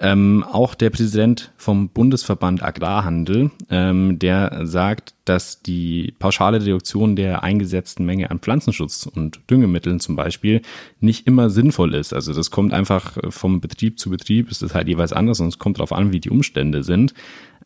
Ähm, 0.00 0.44
auch 0.44 0.74
der 0.76 0.90
Präsident 0.90 1.50
vom 1.56 1.88
Bundesverband 1.88 2.62
Agrarhandel, 2.62 3.50
ähm, 3.68 4.18
der 4.18 4.60
sagt, 4.64 5.14
dass 5.24 5.60
die 5.62 6.14
pauschale 6.20 6.62
Reduktion 6.62 7.16
der 7.16 7.42
eingesetzten 7.42 8.06
Menge 8.06 8.30
an 8.30 8.38
Pflanzenschutz 8.38 9.06
und 9.06 9.40
Düngemitteln 9.50 9.98
zum 9.98 10.14
Beispiel 10.14 10.62
nicht 11.00 11.26
immer 11.26 11.50
sinnvoll 11.50 11.94
ist. 11.94 12.12
Also 12.12 12.32
das 12.32 12.52
kommt 12.52 12.72
einfach 12.72 13.18
vom 13.30 13.60
Betrieb 13.60 13.98
zu 13.98 14.10
Betrieb, 14.10 14.50
ist 14.50 14.62
das 14.62 14.74
halt 14.74 14.86
jeweils 14.86 15.12
anders 15.12 15.40
und 15.40 15.48
es 15.48 15.58
kommt 15.58 15.78
darauf 15.78 15.92
an, 15.92 16.12
wie 16.12 16.20
die 16.20 16.30
Umstände 16.30 16.84
sind. 16.84 17.12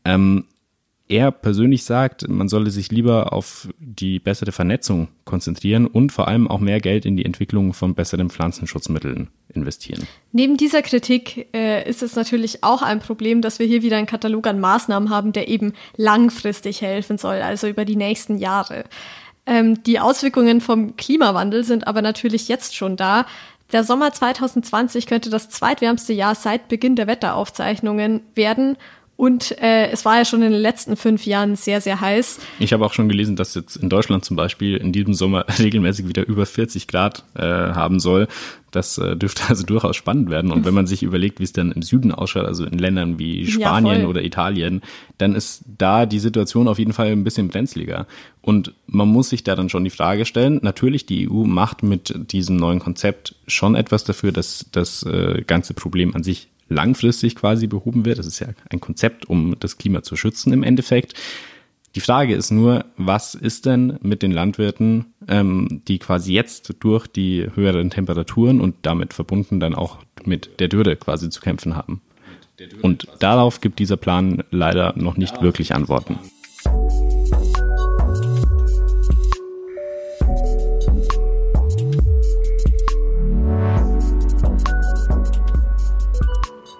Ähm, 0.04 0.44
er 1.12 1.31
persönlich 1.31 1.85
sagt, 1.85 2.26
man 2.28 2.49
solle 2.49 2.71
sich 2.71 2.90
lieber 2.90 3.35
auf 3.35 3.69
die 3.78 4.19
bessere 4.19 4.50
Vernetzung 4.50 5.09
konzentrieren 5.25 5.87
und 5.87 6.11
vor 6.11 6.26
allem 6.26 6.49
auch 6.49 6.59
mehr 6.59 6.81
Geld 6.81 7.04
in 7.04 7.16
die 7.16 7.26
Entwicklung 7.26 7.75
von 7.75 7.95
besseren 7.95 8.31
Pflanzenschutzmitteln 8.31 9.28
investieren. 9.52 10.07
Neben 10.33 10.57
dieser 10.57 10.81
Kritik 10.81 11.49
äh, 11.54 11.87
ist 11.88 12.02
es 12.02 12.16
natürlich 12.16 12.64
auch 12.64 12.81
ein 12.81 13.00
Problem, 13.00 13.42
dass 13.42 13.59
wir 13.59 13.66
hier 13.66 13.83
wieder 13.83 13.99
einen 13.99 14.07
Katalog 14.07 14.47
an 14.47 14.59
Maßnahmen 14.59 15.11
haben, 15.11 15.33
der 15.33 15.49
eben 15.49 15.75
langfristig 15.97 16.81
helfen 16.81 17.19
soll, 17.19 17.42
also 17.42 17.69
über 17.69 17.85
die 17.85 17.97
nächsten 17.97 18.38
Jahre. 18.38 18.85
Ähm, 19.45 19.83
die 19.83 20.00
Auswirkungen 20.00 20.62
vom 20.62 20.97
Klimawandel 20.97 21.62
sind 21.62 21.87
aber 21.87 22.00
natürlich 22.00 22.49
jetzt 22.49 22.75
schon 22.75 22.97
da. 22.97 23.26
Der 23.73 23.85
Sommer 23.85 24.12
2020 24.12 25.07
könnte 25.07 25.28
das 25.28 25.50
zweitwärmste 25.50 26.14
Jahr 26.14 26.35
seit 26.35 26.69
Beginn 26.69 26.97
der 26.97 27.07
Wetteraufzeichnungen 27.07 28.23
werden 28.35 28.78
und 29.16 29.57
äh, 29.61 29.90
es 29.90 30.04
war 30.04 30.16
ja 30.16 30.25
schon 30.25 30.42
in 30.42 30.52
den 30.52 30.61
letzten 30.61 30.97
fünf 30.97 31.26
Jahren 31.26 31.54
sehr, 31.54 31.81
sehr 31.81 32.00
heiß. 32.00 32.40
Ich 32.59 32.73
habe 32.73 32.85
auch 32.85 32.92
schon 32.92 33.09
gelesen, 33.09 33.37
dass 33.37 33.54
jetzt 33.54 33.76
in 33.76 33.88
Deutschland 33.88 34.25
zum 34.25 34.37
Beispiel 34.37 34.76
in 34.76 34.90
diesem 34.90 35.14
Sommer 35.14 35.45
regelmäßig 35.59 36.09
wieder 36.09 36.26
über 36.26 36.47
40 36.47 36.88
Grad 36.88 37.25
äh, 37.35 37.42
haben 37.42 38.00
soll. 38.00 38.26
Das 38.71 38.97
äh, 38.97 39.16
dürfte 39.16 39.42
also 39.49 39.64
durchaus 39.64 39.97
spannend 39.97 40.31
werden. 40.31 40.50
Und 40.50 40.64
wenn 40.64 40.75
man 40.75 40.87
sich 40.87 41.02
überlegt, 41.02 41.40
wie 41.40 41.45
es 41.45 41.52
dann 41.52 41.73
im 41.73 41.83
Süden 41.83 42.11
ausschaut, 42.11 42.47
also 42.47 42.64
in 42.64 42.78
Ländern 42.78 43.19
wie 43.19 43.47
Spanien 43.47 44.00
ja, 44.00 44.07
oder 44.09 44.25
Italien, 44.25 44.81
dann 45.19 45.35
ist 45.35 45.62
da 45.78 46.07
die 46.07 46.19
Situation 46.19 46.66
auf 46.66 46.78
jeden 46.78 46.95
Fall 46.95 47.09
ein 47.09 47.23
bisschen 47.23 47.49
brenzliger. 47.49 48.07
Und 48.40 48.73
man 48.87 49.09
muss 49.09 49.28
sich 49.28 49.45
da 49.45 49.54
dann 49.54 49.69
schon 49.69 49.85
die 49.85 49.90
Frage 49.90 50.25
stellen, 50.25 50.59
natürlich, 50.62 51.07
die 51.07 51.31
EU 51.31 51.45
macht 51.45 51.83
mit 51.83 52.33
diesem 52.33 52.57
neuen 52.57 52.81
Konzept 52.81 53.37
schon 53.47 53.76
etwas 53.76 54.04
dafür, 54.04 54.33
dass 54.33 54.66
das 54.73 55.02
äh, 55.04 55.42
ganze 55.47 55.75
Problem 55.75 56.16
an 56.16 56.25
sich 56.25 56.49
langfristig 56.73 57.37
quasi 57.37 57.67
behoben 57.67 58.05
wird. 58.05 58.19
Das 58.19 58.26
ist 58.26 58.41
ja 58.41 58.49
ein 58.71 58.81
Konzept, 58.81 59.29
um 59.29 59.57
das 59.61 59.79
Klima 59.79 60.02
zu 60.02 60.17
schützen 60.17 60.52
im 60.52 60.62
Endeffekt. 60.62 61.14
Die 61.95 62.00
Frage 62.00 62.35
ist 62.35 62.50
nur, 62.50 62.87
was 62.97 63.35
ist 63.35 63.67
denn 63.67 63.99
mit 64.00 64.23
den 64.23 64.33
Landwirten, 64.33 65.07
ähm, 65.29 65.83
die 65.88 65.99
quasi 65.99 66.33
jetzt 66.33 66.75
durch 66.81 67.07
die 67.07 67.47
höheren 67.55 67.91
Temperaturen 67.91 68.61
und 68.61 68.76
damit 68.83 69.12
verbunden 69.12 69.61
dann 69.61 69.75
auch 69.75 69.99
mit 70.25 70.59
der 70.59 70.69
Dürre 70.69 70.97
quasi 70.97 71.29
zu 71.29 71.41
kämpfen 71.41 71.76
haben? 71.76 72.00
Und 72.81 73.09
darauf 73.19 73.61
gibt 73.61 73.79
dieser 73.79 73.97
Plan 73.97 74.43
leider 74.50 74.95
noch 74.97 75.17
nicht 75.17 75.43
wirklich 75.43 75.75
Antworten. 75.75 76.19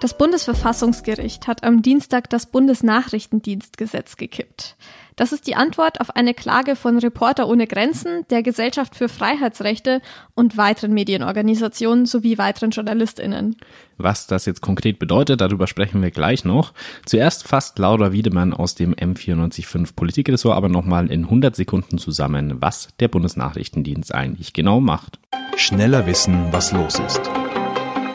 Das 0.03 0.17
Bundesverfassungsgericht 0.17 1.47
hat 1.47 1.63
am 1.63 1.81
Dienstag 1.81 2.29
das 2.29 2.47
Bundesnachrichtendienstgesetz 2.47 4.17
gekippt. 4.17 4.75
Das 5.15 5.31
ist 5.31 5.47
die 5.47 5.55
Antwort 5.55 6.01
auf 6.01 6.17
eine 6.17 6.33
Klage 6.33 6.75
von 6.75 6.97
Reporter 6.97 7.47
ohne 7.47 7.67
Grenzen, 7.67 8.27
der 8.29 8.43
Gesellschaft 8.43 8.97
für 8.97 9.07
Freiheitsrechte 9.07 10.01
und 10.35 10.57
weiteren 10.57 10.93
Medienorganisationen 10.93 12.05
sowie 12.05 12.37
weiteren 12.37 12.71
JournalistInnen. 12.71 13.55
Was 13.97 14.27
das 14.27 14.45
jetzt 14.45 14.59
konkret 14.59 14.99
bedeutet, 14.99 15.39
darüber 15.39 15.67
sprechen 15.67 16.01
wir 16.01 16.11
gleich 16.11 16.43
noch. 16.43 16.73
Zuerst 17.05 17.47
fasst 17.47 17.79
Laura 17.79 18.11
Wiedemann 18.11 18.51
aus 18.51 18.75
dem 18.75 18.93
M945 18.93 19.95
Politikressort 19.95 20.57
aber 20.57 20.67
nochmal 20.67 21.09
in 21.09 21.23
100 21.23 21.55
Sekunden 21.55 21.97
zusammen, 21.97 22.61
was 22.61 22.89
der 22.99 23.07
Bundesnachrichtendienst 23.07 24.13
eigentlich 24.13 24.51
genau 24.51 24.81
macht. 24.81 25.17
Schneller 25.55 26.05
wissen, 26.07 26.47
was 26.51 26.73
los 26.73 26.99
ist. 26.99 27.21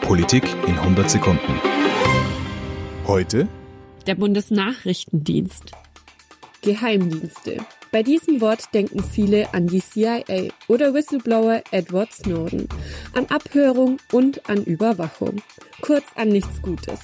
Politik 0.01 0.43
in 0.67 0.77
100 0.77 1.09
Sekunden. 1.09 1.78
Heute 3.09 3.47
der 4.05 4.13
Bundesnachrichtendienst. 4.13 5.71
Geheimdienste. 6.61 7.57
Bei 7.91 8.03
diesem 8.03 8.39
Wort 8.39 8.71
denken 8.75 9.03
viele 9.03 9.51
an 9.51 9.65
die 9.65 9.81
CIA 9.81 10.49
oder 10.67 10.93
Whistleblower 10.93 11.63
Edward 11.71 12.13
Snowden, 12.13 12.69
an 13.15 13.25
Abhörung 13.25 13.97
und 14.11 14.47
an 14.47 14.63
Überwachung. 14.63 15.41
Kurz 15.81 16.05
an 16.17 16.29
nichts 16.29 16.61
Gutes. 16.61 16.99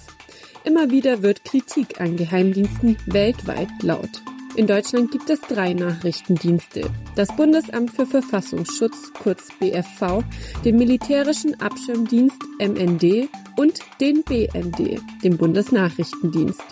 Immer 0.63 0.91
wieder 0.91 1.23
wird 1.23 1.43
Kritik 1.43 1.99
an 1.99 2.17
Geheimdiensten 2.17 2.97
weltweit 3.07 3.69
laut. 3.81 4.21
In 4.55 4.67
Deutschland 4.67 5.11
gibt 5.11 5.29
es 5.29 5.41
drei 5.41 5.73
Nachrichtendienste. 5.73 6.89
Das 7.17 7.35
Bundesamt 7.35 7.91
für 7.91 8.05
Verfassungsschutz, 8.05 9.11
kurz 9.21 9.49
BFV, 9.59 10.23
den 10.63 10.77
Militärischen 10.77 11.59
Abschirmdienst 11.59 12.41
MND 12.59 13.27
und 13.57 13.79
den 13.99 14.23
BND, 14.23 15.01
den 15.23 15.37
Bundesnachrichtendienst. 15.37 16.63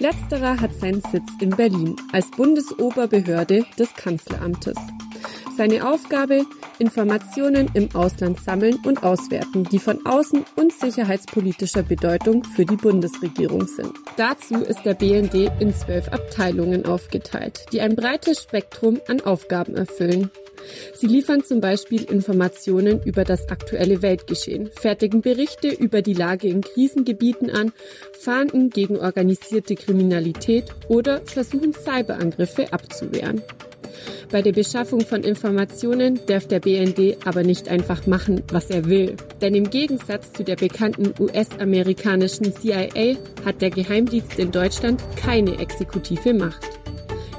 Letzterer 0.00 0.60
hat 0.60 0.74
seinen 0.74 1.02
Sitz 1.02 1.30
in 1.40 1.50
Berlin 1.50 1.94
als 2.10 2.28
Bundesoberbehörde 2.32 3.64
des 3.78 3.94
Kanzleramtes. 3.94 4.76
Seine 5.56 5.88
Aufgabe, 5.88 6.46
Informationen 6.80 7.70
im 7.74 7.94
Ausland 7.94 8.40
sammeln 8.40 8.76
und 8.84 9.04
auswerten, 9.04 9.62
die 9.62 9.78
von 9.78 10.00
außen- 10.00 10.44
und 10.56 10.72
sicherheitspolitischer 10.72 11.84
Bedeutung 11.84 12.42
für 12.42 12.64
die 12.64 12.74
Bundesregierung 12.76 13.68
sind. 13.68 13.92
Dazu 14.16 14.56
ist 14.56 14.82
der 14.84 14.94
BND 14.94 15.52
in 15.60 15.72
zwölf 15.72 16.08
Abteilungen 16.08 16.84
aufgeteilt, 16.86 17.66
die 17.72 17.80
ein 17.80 17.94
breites 17.94 18.42
Spektrum 18.42 19.00
an 19.06 19.20
Aufgaben 19.20 19.76
erfüllen. 19.76 20.30
Sie 20.94 21.06
liefern 21.06 21.44
zum 21.44 21.60
Beispiel 21.60 22.02
Informationen 22.02 23.00
über 23.04 23.22
das 23.22 23.48
aktuelle 23.48 24.02
Weltgeschehen, 24.02 24.70
fertigen 24.72 25.20
Berichte 25.20 25.68
über 25.68 26.02
die 26.02 26.14
Lage 26.14 26.48
in 26.48 26.62
Krisengebieten 26.62 27.50
an, 27.50 27.72
fahnden 28.18 28.70
gegen 28.70 28.98
organisierte 28.98 29.76
Kriminalität 29.76 30.64
oder 30.88 31.20
versuchen 31.26 31.74
Cyberangriffe 31.74 32.72
abzuwehren. 32.72 33.42
Bei 34.30 34.42
der 34.42 34.52
Beschaffung 34.52 35.00
von 35.00 35.22
Informationen 35.22 36.20
darf 36.26 36.46
der 36.46 36.60
BND 36.60 37.16
aber 37.24 37.42
nicht 37.42 37.68
einfach 37.68 38.06
machen, 38.06 38.42
was 38.48 38.70
er 38.70 38.86
will. 38.86 39.16
Denn 39.40 39.54
im 39.54 39.70
Gegensatz 39.70 40.32
zu 40.32 40.44
der 40.44 40.56
bekannten 40.56 41.14
US-amerikanischen 41.20 42.52
CIA 42.54 43.16
hat 43.44 43.62
der 43.62 43.70
Geheimdienst 43.70 44.38
in 44.38 44.50
Deutschland 44.50 45.02
keine 45.16 45.58
exekutive 45.58 46.34
Macht. 46.34 46.73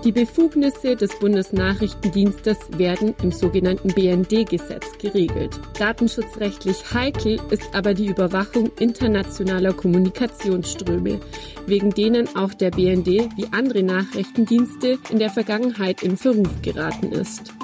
Die 0.06 0.12
Befugnisse 0.12 0.96
des 0.96 1.18
Bundesnachrichtendienstes 1.18 2.60
werden 2.78 3.16
im 3.24 3.32
sogenannten 3.32 3.88
BND-Gesetz 3.88 5.00
geregelt. 5.00 5.60
Datenschutzrechtlich 5.80 6.94
heikel 6.94 7.40
ist 7.50 7.74
aber 7.74 7.96
die 7.96 8.06
Überwachung 8.06 8.70
internationaler 8.78 9.74
Kommunikationsströme, 9.74 11.20
wegen 11.66 11.90
denen 11.90 12.36
auch 12.36 12.54
der 12.54 12.70
BND 12.70 13.08
wie 13.36 13.48
andere 13.52 13.82
Nachrichtendienste 13.82 15.00
in 15.10 15.18
der 15.18 15.32
Vergangenheit 15.32 16.04
in 16.04 16.18
Verruf 16.18 16.62
geraten 16.62 17.12
ist. 17.12 17.56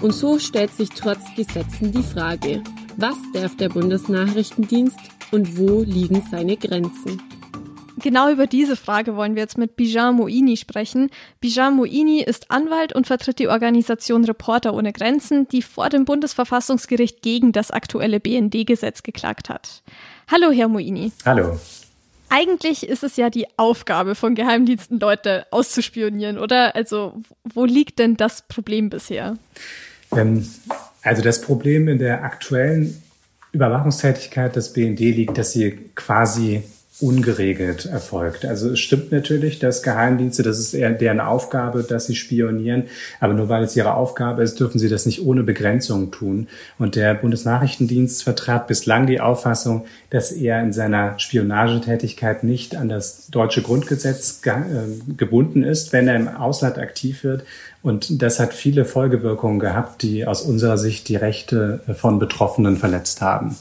Und 0.00 0.14
so 0.14 0.38
stellt 0.38 0.72
sich 0.72 0.88
trotz 0.88 1.22
Gesetzen 1.36 1.92
die 1.92 2.02
Frage, 2.02 2.62
was 2.96 3.16
darf 3.34 3.58
der 3.58 3.68
Bundesnachrichtendienst 3.68 4.98
und 5.32 5.58
wo 5.58 5.82
liegen 5.82 6.22
seine 6.30 6.56
Grenzen? 6.56 7.20
Genau 7.98 8.30
über 8.30 8.46
diese 8.46 8.76
Frage 8.76 9.16
wollen 9.16 9.34
wir 9.36 9.42
jetzt 9.42 9.56
mit 9.56 9.76
Bijan 9.76 10.16
Moini 10.16 10.56
sprechen. 10.56 11.10
Bijan 11.40 11.76
Moini 11.76 12.22
ist 12.22 12.50
Anwalt 12.50 12.92
und 12.92 13.06
vertritt 13.06 13.38
die 13.38 13.48
Organisation 13.48 14.24
Reporter 14.24 14.74
ohne 14.74 14.92
Grenzen, 14.92 15.46
die 15.48 15.62
vor 15.62 15.88
dem 15.90 16.04
Bundesverfassungsgericht 16.04 17.22
gegen 17.22 17.52
das 17.52 17.70
aktuelle 17.70 18.18
BND-Gesetz 18.18 19.02
geklagt 19.02 19.48
hat. 19.48 19.82
Hallo, 20.30 20.50
Herr 20.50 20.68
Moini. 20.68 21.12
Hallo. 21.24 21.58
Eigentlich 22.30 22.88
ist 22.88 23.04
es 23.04 23.16
ja 23.16 23.30
die 23.30 23.46
Aufgabe 23.56 24.16
von 24.16 24.34
Geheimdiensten, 24.34 24.98
Leute 24.98 25.46
auszuspionieren, 25.52 26.38
oder? 26.38 26.74
Also, 26.74 27.20
wo 27.44 27.64
liegt 27.64 28.00
denn 28.00 28.16
das 28.16 28.42
Problem 28.42 28.90
bisher? 28.90 29.36
Ähm, 30.10 30.48
also 31.02 31.22
das 31.22 31.42
Problem 31.42 31.86
in 31.86 31.98
der 31.98 32.24
aktuellen 32.24 33.00
Überwachungstätigkeit 33.52 34.56
des 34.56 34.72
BND 34.72 34.98
liegt, 34.98 35.38
dass 35.38 35.52
sie 35.52 35.90
quasi 35.94 36.64
ungeregelt 37.00 37.86
erfolgt. 37.86 38.44
Also 38.44 38.70
es 38.70 38.78
stimmt 38.78 39.10
natürlich, 39.10 39.58
dass 39.58 39.82
Geheimdienste, 39.82 40.44
das 40.44 40.60
ist 40.60 40.74
eher 40.74 40.90
deren 40.90 41.18
Aufgabe, 41.18 41.82
dass 41.82 42.06
sie 42.06 42.14
spionieren, 42.14 42.84
aber 43.18 43.34
nur 43.34 43.48
weil 43.48 43.64
es 43.64 43.74
ihre 43.74 43.94
Aufgabe 43.94 44.44
ist, 44.44 44.60
dürfen 44.60 44.78
sie 44.78 44.88
das 44.88 45.04
nicht 45.04 45.26
ohne 45.26 45.42
Begrenzung 45.42 46.12
tun. 46.12 46.46
Und 46.78 46.94
der 46.94 47.14
Bundesnachrichtendienst 47.14 48.22
vertrat 48.22 48.68
bislang 48.68 49.08
die 49.08 49.20
Auffassung, 49.20 49.86
dass 50.10 50.30
er 50.30 50.62
in 50.62 50.72
seiner 50.72 51.18
Spionagetätigkeit 51.18 52.44
nicht 52.44 52.76
an 52.76 52.88
das 52.88 53.26
deutsche 53.26 53.62
Grundgesetz 53.62 54.40
ge 54.42 54.52
äh, 54.52 55.14
gebunden 55.16 55.64
ist, 55.64 55.92
wenn 55.92 56.06
er 56.06 56.14
im 56.14 56.28
Ausland 56.28 56.78
aktiv 56.78 57.24
wird. 57.24 57.42
Und 57.82 58.22
das 58.22 58.38
hat 58.38 58.54
viele 58.54 58.84
Folgewirkungen 58.84 59.58
gehabt, 59.58 60.02
die 60.02 60.26
aus 60.26 60.42
unserer 60.42 60.78
Sicht 60.78 61.08
die 61.08 61.16
Rechte 61.16 61.80
von 61.96 62.20
Betroffenen 62.20 62.76
verletzt 62.76 63.20
haben. 63.20 63.56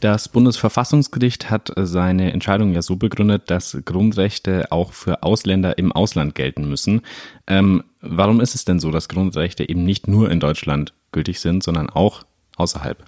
Das 0.00 0.30
Bundesverfassungsgericht 0.30 1.50
hat 1.50 1.72
seine 1.76 2.32
Entscheidung 2.32 2.72
ja 2.72 2.80
so 2.80 2.96
begründet, 2.96 3.50
dass 3.50 3.76
Grundrechte 3.84 4.72
auch 4.72 4.94
für 4.94 5.22
Ausländer 5.22 5.76
im 5.76 5.92
Ausland 5.92 6.34
gelten 6.34 6.66
müssen. 6.68 7.02
Ähm, 7.46 7.84
warum 8.00 8.40
ist 8.40 8.54
es 8.54 8.64
denn 8.64 8.80
so, 8.80 8.90
dass 8.90 9.08
Grundrechte 9.08 9.68
eben 9.68 9.84
nicht 9.84 10.08
nur 10.08 10.30
in 10.30 10.40
Deutschland 10.40 10.94
gültig 11.12 11.40
sind, 11.40 11.62
sondern 11.62 11.90
auch 11.90 12.24
außerhalb? 12.56 13.04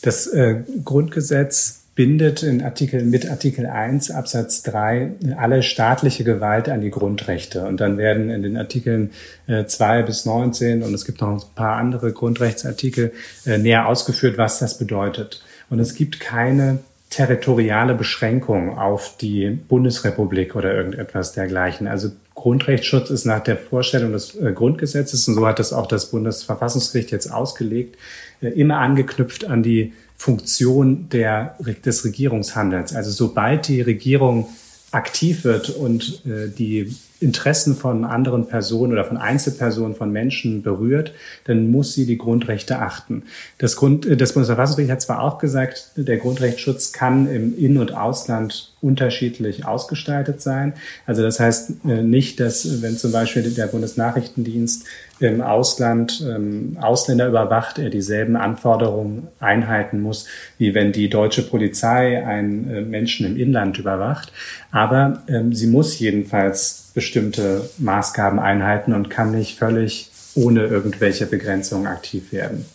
Das 0.00 0.26
äh, 0.26 0.64
Grundgesetz 0.84 1.81
bindet 1.94 2.42
in 2.42 2.62
Artikel, 2.62 3.04
mit 3.04 3.28
Artikel 3.28 3.66
1 3.66 4.10
Absatz 4.10 4.62
3 4.62 5.12
alle 5.36 5.62
staatliche 5.62 6.24
Gewalt 6.24 6.68
an 6.68 6.80
die 6.80 6.90
Grundrechte. 6.90 7.66
Und 7.66 7.80
dann 7.80 7.98
werden 7.98 8.30
in 8.30 8.42
den 8.42 8.56
Artikeln 8.56 9.10
äh, 9.46 9.66
2 9.66 10.02
bis 10.02 10.24
19 10.24 10.82
und 10.82 10.94
es 10.94 11.04
gibt 11.04 11.20
noch 11.20 11.28
ein 11.28 11.42
paar 11.54 11.76
andere 11.76 12.12
Grundrechtsartikel 12.12 13.12
äh, 13.44 13.58
näher 13.58 13.88
ausgeführt, 13.88 14.38
was 14.38 14.58
das 14.58 14.78
bedeutet. 14.78 15.42
Und 15.68 15.80
es 15.80 15.94
gibt 15.94 16.18
keine 16.18 16.78
territoriale 17.10 17.94
Beschränkung 17.94 18.78
auf 18.78 19.16
die 19.20 19.50
Bundesrepublik 19.50 20.56
oder 20.56 20.74
irgendetwas 20.74 21.32
dergleichen. 21.32 21.86
Also 21.86 22.10
Grundrechtsschutz 22.34 23.10
ist 23.10 23.26
nach 23.26 23.40
der 23.40 23.58
Vorstellung 23.58 24.12
des 24.12 24.34
äh, 24.34 24.52
Grundgesetzes, 24.52 25.28
und 25.28 25.34
so 25.34 25.46
hat 25.46 25.58
das 25.58 25.74
auch 25.74 25.86
das 25.86 26.10
Bundesverfassungsgericht 26.10 27.10
jetzt 27.10 27.30
ausgelegt, 27.30 27.98
äh, 28.40 28.48
immer 28.48 28.78
angeknüpft 28.78 29.44
an 29.44 29.62
die 29.62 29.92
Funktion 30.22 31.08
der, 31.08 31.56
des 31.84 32.04
Regierungshandelns. 32.04 32.94
Also 32.94 33.10
sobald 33.10 33.66
die 33.66 33.80
Regierung 33.80 34.48
aktiv 34.92 35.42
wird 35.42 35.70
und 35.70 36.24
äh, 36.24 36.48
die 36.48 36.94
Interessen 37.22 37.76
von 37.76 38.04
anderen 38.04 38.46
Personen 38.46 38.92
oder 38.92 39.04
von 39.04 39.16
Einzelpersonen, 39.16 39.94
von 39.94 40.10
Menschen 40.10 40.62
berührt, 40.62 41.14
dann 41.44 41.70
muss 41.70 41.94
sie 41.94 42.06
die 42.06 42.18
Grundrechte 42.18 42.78
achten. 42.78 43.22
Das, 43.58 43.76
Grund, 43.76 44.04
äh, 44.06 44.16
das 44.16 44.32
Bundesverfassungsgericht 44.32 44.92
hat 44.92 45.02
zwar 45.02 45.22
auch 45.22 45.38
gesagt, 45.38 45.92
der 45.96 46.18
Grundrechtsschutz 46.18 46.92
kann 46.92 47.28
im 47.32 47.56
In- 47.56 47.78
und 47.78 47.94
Ausland 47.94 48.72
unterschiedlich 48.82 49.64
ausgestaltet 49.64 50.42
sein. 50.42 50.74
Also 51.06 51.22
das 51.22 51.38
heißt 51.38 51.84
äh, 51.86 52.02
nicht, 52.02 52.40
dass 52.40 52.82
wenn 52.82 52.96
zum 52.96 53.12
Beispiel 53.12 53.42
der 53.42 53.68
Bundesnachrichtendienst 53.68 54.84
im 55.20 55.40
Ausland 55.40 56.24
ähm, 56.28 56.76
Ausländer 56.80 57.28
überwacht, 57.28 57.78
er 57.78 57.90
dieselben 57.90 58.34
Anforderungen 58.34 59.28
einhalten 59.38 60.00
muss, 60.00 60.26
wie 60.58 60.74
wenn 60.74 60.90
die 60.90 61.08
deutsche 61.08 61.42
Polizei 61.42 62.24
einen 62.26 62.68
äh, 62.68 62.80
Menschen 62.80 63.24
im 63.24 63.36
Inland 63.36 63.78
überwacht. 63.78 64.32
Aber 64.72 65.22
ähm, 65.28 65.54
sie 65.54 65.68
muss 65.68 65.98
jedenfalls 66.00 66.81
bestimmte 66.94 67.68
Maßgaben 67.78 68.38
einhalten 68.38 68.92
und 68.92 69.10
kann 69.10 69.32
nicht 69.32 69.58
völlig 69.58 70.10
ohne 70.34 70.64
irgendwelche 70.64 71.26
Begrenzungen 71.26 71.86
aktiv 71.86 72.32
werden. 72.32 72.66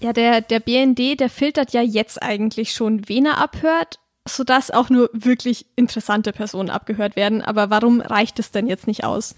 Ja, 0.00 0.12
der, 0.12 0.40
der 0.40 0.60
BND, 0.60 1.18
der 1.18 1.30
filtert 1.30 1.72
ja 1.72 1.82
jetzt 1.82 2.22
eigentlich 2.22 2.72
schon, 2.72 3.08
wen 3.08 3.26
er 3.26 3.38
abhört 3.38 3.98
sodass 4.26 4.70
auch 4.70 4.88
nur 4.88 5.10
wirklich 5.12 5.66
interessante 5.76 6.32
Personen 6.32 6.70
abgehört 6.70 7.14
werden. 7.14 7.42
Aber 7.42 7.68
warum 7.68 8.00
reicht 8.00 8.38
es 8.38 8.50
denn 8.50 8.66
jetzt 8.66 8.86
nicht 8.86 9.04
aus? 9.04 9.34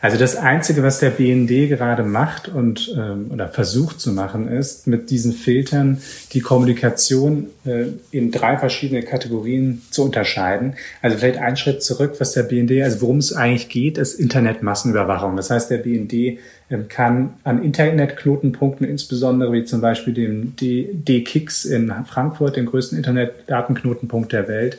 Also 0.00 0.16
das 0.16 0.34
Einzige, 0.34 0.82
was 0.82 0.98
der 0.98 1.10
BND 1.10 1.68
gerade 1.68 2.04
macht 2.04 2.48
und 2.48 2.94
ähm, 2.96 3.30
oder 3.30 3.48
versucht 3.48 4.00
zu 4.00 4.12
machen, 4.12 4.48
ist 4.48 4.86
mit 4.86 5.10
diesen 5.10 5.34
Filtern 5.34 6.00
die 6.32 6.40
Kommunikation 6.40 7.50
äh, 7.66 7.88
in 8.10 8.30
drei 8.30 8.56
verschiedene 8.56 9.02
Kategorien 9.02 9.82
zu 9.90 10.04
unterscheiden. 10.04 10.74
Also 11.02 11.18
vielleicht 11.18 11.38
ein 11.38 11.58
Schritt 11.58 11.82
zurück, 11.82 12.14
was 12.18 12.32
der 12.32 12.44
BND, 12.44 12.82
also 12.82 13.02
worum 13.02 13.18
es 13.18 13.34
eigentlich 13.34 13.68
geht, 13.68 13.98
ist 13.98 14.14
Internetmassenüberwachung. 14.14 15.36
Das 15.36 15.50
heißt, 15.50 15.70
der 15.70 15.78
BND 15.78 16.38
kann 16.88 17.34
an 17.42 17.62
Internetknotenpunkten, 17.62 18.86
insbesondere 18.86 19.52
wie 19.52 19.64
zum 19.64 19.80
Beispiel 19.80 20.14
dem 20.14 20.54
D-Kix 20.56 21.64
in 21.64 21.92
Frankfurt, 22.06 22.56
dem 22.56 22.66
größten 22.66 22.96
Internetdatenknotenpunkt 22.96 24.32
der 24.32 24.46
Welt, 24.46 24.78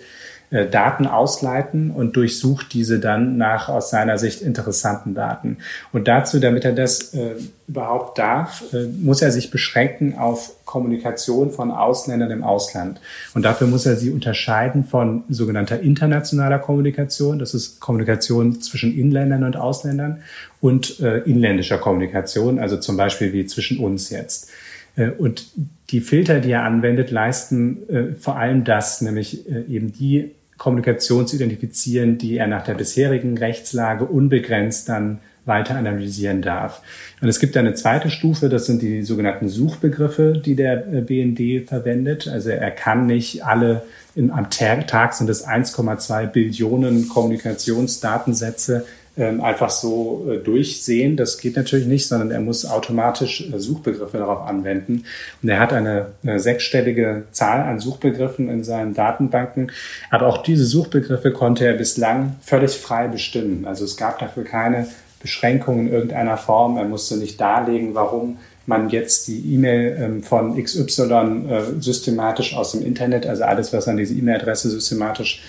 äh, 0.51 0.67
Daten 0.67 1.07
ausleiten 1.07 1.91
und 1.91 2.17
durchsucht 2.17 2.73
diese 2.73 2.99
dann 2.99 3.37
nach 3.37 3.69
aus 3.69 3.89
seiner 3.89 4.17
Sicht 4.17 4.41
interessanten 4.41 5.13
Daten. 5.13 5.59
Und 5.93 6.09
dazu, 6.09 6.39
damit 6.39 6.65
er 6.65 6.73
das 6.73 7.13
äh, 7.13 7.35
überhaupt 7.69 8.17
darf, 8.17 8.61
äh, 8.73 8.83
muss 8.87 9.21
er 9.21 9.31
sich 9.31 9.49
beschränken 9.49 10.17
auf 10.17 10.51
Kommunikation 10.65 11.51
von 11.51 11.71
Ausländern 11.71 12.31
im 12.31 12.43
Ausland. 12.43 12.99
Und 13.33 13.43
dafür 13.43 13.67
muss 13.67 13.85
er 13.85 13.95
sie 13.95 14.11
unterscheiden 14.11 14.83
von 14.83 15.23
sogenannter 15.29 15.79
internationaler 15.79 16.59
Kommunikation. 16.59 17.39
Das 17.39 17.53
ist 17.53 17.79
Kommunikation 17.79 18.59
zwischen 18.61 18.93
Inländern 18.93 19.45
und 19.45 19.55
Ausländern 19.55 20.21
und 20.59 20.99
äh, 20.99 21.19
inländischer 21.19 21.77
Kommunikation, 21.77 22.59
also 22.59 22.75
zum 22.75 22.97
Beispiel 22.97 23.31
wie 23.31 23.45
zwischen 23.45 23.79
uns 23.79 24.09
jetzt. 24.09 24.49
Äh, 24.97 25.11
und 25.11 25.45
die 25.91 26.01
Filter, 26.01 26.41
die 26.41 26.51
er 26.51 26.63
anwendet, 26.63 27.09
leisten 27.11 27.89
äh, 27.89 28.15
vor 28.15 28.37
allem 28.37 28.65
das, 28.65 29.01
nämlich 29.01 29.49
äh, 29.49 29.61
eben 29.69 29.93
die 29.93 30.31
Kommunikation 30.61 31.25
zu 31.25 31.37
identifizieren, 31.37 32.19
die 32.19 32.37
er 32.37 32.45
nach 32.45 32.63
der 32.63 32.75
bisherigen 32.75 33.35
Rechtslage 33.35 34.05
unbegrenzt 34.05 34.87
dann 34.89 35.17
weiter 35.43 35.75
analysieren 35.75 36.43
darf. 36.43 36.83
Und 37.19 37.29
es 37.29 37.39
gibt 37.39 37.57
eine 37.57 37.73
zweite 37.73 38.11
Stufe, 38.11 38.47
das 38.47 38.67
sind 38.67 38.83
die 38.83 39.01
sogenannten 39.01 39.49
Suchbegriffe, 39.49 40.39
die 40.45 40.55
der 40.55 40.85
äh, 40.93 41.01
BND 41.01 41.67
verwendet. 41.67 42.27
Also 42.27 42.51
er 42.51 42.69
kann 42.69 43.07
nicht 43.07 43.43
alle, 43.43 43.81
in, 44.13 44.29
am 44.29 44.51
Tag 44.51 45.15
sind 45.15 45.31
es 45.31 45.47
1,2 45.47 46.27
Billionen 46.27 47.09
Kommunikationsdatensätze 47.09 48.85
einfach 49.17 49.69
so 49.69 50.27
äh, 50.31 50.37
durchsehen. 50.37 51.17
Das 51.17 51.37
geht 51.37 51.57
natürlich 51.57 51.85
nicht, 51.85 52.07
sondern 52.07 52.31
er 52.31 52.39
muss 52.39 52.65
automatisch 52.65 53.49
äh, 53.51 53.59
Suchbegriffe 53.59 54.17
darauf 54.17 54.47
anwenden. 54.47 55.03
Und 55.43 55.49
er 55.49 55.59
hat 55.59 55.73
eine, 55.73 56.07
sechsstellige 56.23 57.23
Zahl 57.31 57.61
an 57.61 57.79
Suchbegriffen 57.79 58.49
in 58.49 58.63
seinen 58.63 58.93
Datenbanken. 58.93 59.71
Aber 60.09 60.27
auch 60.27 60.43
diese 60.43 60.65
Suchbegriffe 60.65 61.31
konnte 61.31 61.65
er 61.65 61.73
bislang 61.73 62.37
völlig 62.41 62.71
frei 62.71 63.07
bestimmen. 63.07 63.65
Also 63.65 63.83
es 63.83 63.97
gab 63.97 64.19
dafür 64.19 64.43
keine 64.43 64.87
Beschränkungen 65.21 65.87
in 65.87 65.93
irgendeiner 65.93 66.37
Form. 66.37 66.77
Er 66.77 66.85
musste 66.85 67.17
nicht 67.17 67.39
darlegen, 67.39 67.93
warum 67.93 68.37
man 68.65 68.89
jetzt 68.89 69.27
die 69.27 69.53
E-Mail 69.53 69.97
ähm, 69.99 70.23
von 70.23 70.61
XY 70.61 71.01
äh, 71.03 71.81
systematisch 71.81 72.55
aus 72.55 72.71
dem 72.71 72.85
Internet, 72.85 73.25
also 73.25 73.43
alles, 73.43 73.73
was 73.73 73.87
an 73.87 73.97
diese 73.97 74.13
E-Mail-Adresse 74.13 74.69
systematisch 74.69 75.41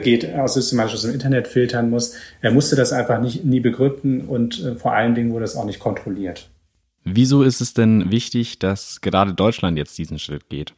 geht, 0.00 0.34
aus 0.34 0.54
systematisch 0.54 0.94
aus 0.94 1.02
dem 1.02 1.12
Internet 1.12 1.48
filtern 1.48 1.90
muss. 1.90 2.14
Er 2.40 2.52
musste 2.52 2.76
das 2.76 2.92
einfach 2.92 3.20
nicht, 3.20 3.44
nie 3.44 3.60
begründen 3.60 4.22
und 4.22 4.62
äh, 4.62 4.74
vor 4.74 4.92
allen 4.92 5.14
Dingen 5.14 5.32
wurde 5.32 5.44
es 5.44 5.56
auch 5.56 5.64
nicht 5.64 5.80
kontrolliert. 5.80 6.50
Wieso 7.04 7.42
ist 7.42 7.60
es 7.60 7.74
denn 7.74 8.10
wichtig, 8.10 8.58
dass 8.58 9.00
gerade 9.00 9.32
Deutschland 9.32 9.78
jetzt 9.78 9.96
diesen 9.96 10.18
Schritt 10.18 10.48
geht? 10.50 10.74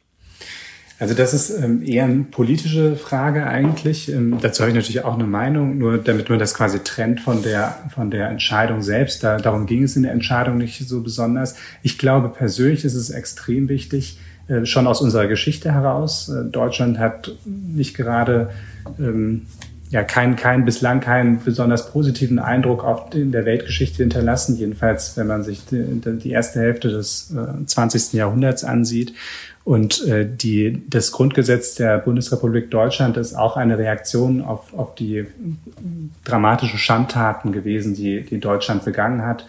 Also 0.97 1.15
das 1.15 1.33
ist 1.33 1.49
ähm, 1.49 1.81
eher 1.81 2.03
eine 2.03 2.25
politische 2.25 2.95
Frage 2.95 3.47
eigentlich. 3.47 4.07
Ähm, 4.11 4.37
dazu 4.39 4.61
habe 4.61 4.69
ich 4.69 4.75
natürlich 4.75 5.03
auch 5.03 5.15
eine 5.15 5.25
Meinung, 5.25 5.79
nur 5.79 5.97
damit 5.97 6.29
man 6.29 6.37
das 6.37 6.53
quasi 6.53 6.79
trennt 6.79 7.19
von 7.19 7.41
der, 7.41 7.89
von 7.93 8.11
der 8.11 8.29
Entscheidung 8.29 8.83
selbst. 8.83 9.23
Da, 9.23 9.37
darum 9.37 9.65
ging 9.65 9.81
es 9.81 9.95
in 9.95 10.03
der 10.03 10.11
Entscheidung 10.11 10.59
nicht 10.59 10.87
so 10.87 11.01
besonders. 11.01 11.55
Ich 11.81 11.97
glaube 11.97 12.29
persönlich 12.29 12.85
ist 12.85 12.93
es 12.93 13.09
extrem 13.09 13.67
wichtig, 13.67 14.19
äh, 14.19 14.30
schon 14.65 14.87
aus 14.87 15.01
unserer 15.01 15.27
Geschichte 15.27 15.73
heraus. 15.73 16.29
Äh, 16.29 16.45
Deutschland 16.45 16.99
hat 16.99 17.31
nicht 17.45 17.95
gerade 17.95 18.49
ähm, 18.99 19.47
ja 19.89 20.03
keinen 20.03 20.35
kein, 20.35 20.63
bislang 20.63 21.01
keinen 21.01 21.43
besonders 21.43 21.91
positiven 21.91 22.39
Eindruck 22.39 22.83
auf 22.83 23.13
in 23.13 23.31
der 23.31 23.45
Weltgeschichte 23.45 24.03
hinterlassen, 24.03 24.55
jedenfalls 24.57 25.17
wenn 25.17 25.27
man 25.27 25.43
sich 25.43 25.65
die, 25.65 25.83
die 25.83 26.31
erste 26.31 26.61
Hälfte 26.61 26.89
des 26.89 27.33
äh, 27.35 27.65
20. 27.65 28.13
Jahrhunderts 28.13 28.63
ansieht. 28.63 29.13
Und 29.63 30.05
äh, 30.07 30.27
die, 30.27 30.81
das 30.89 31.11
Grundgesetz 31.11 31.75
der 31.75 31.99
Bundesrepublik 31.99 32.71
Deutschland 32.71 33.17
ist 33.17 33.35
auch 33.35 33.57
eine 33.57 33.77
Reaktion 33.77 34.41
auf, 34.41 34.73
auf 34.73 34.95
die 34.95 35.27
dramatischen 36.23 36.79
Schandtaten 36.79 37.51
gewesen, 37.51 37.93
die, 37.93 38.23
die 38.23 38.39
Deutschland 38.39 38.85
begangen 38.85 39.23
hat. 39.23 39.45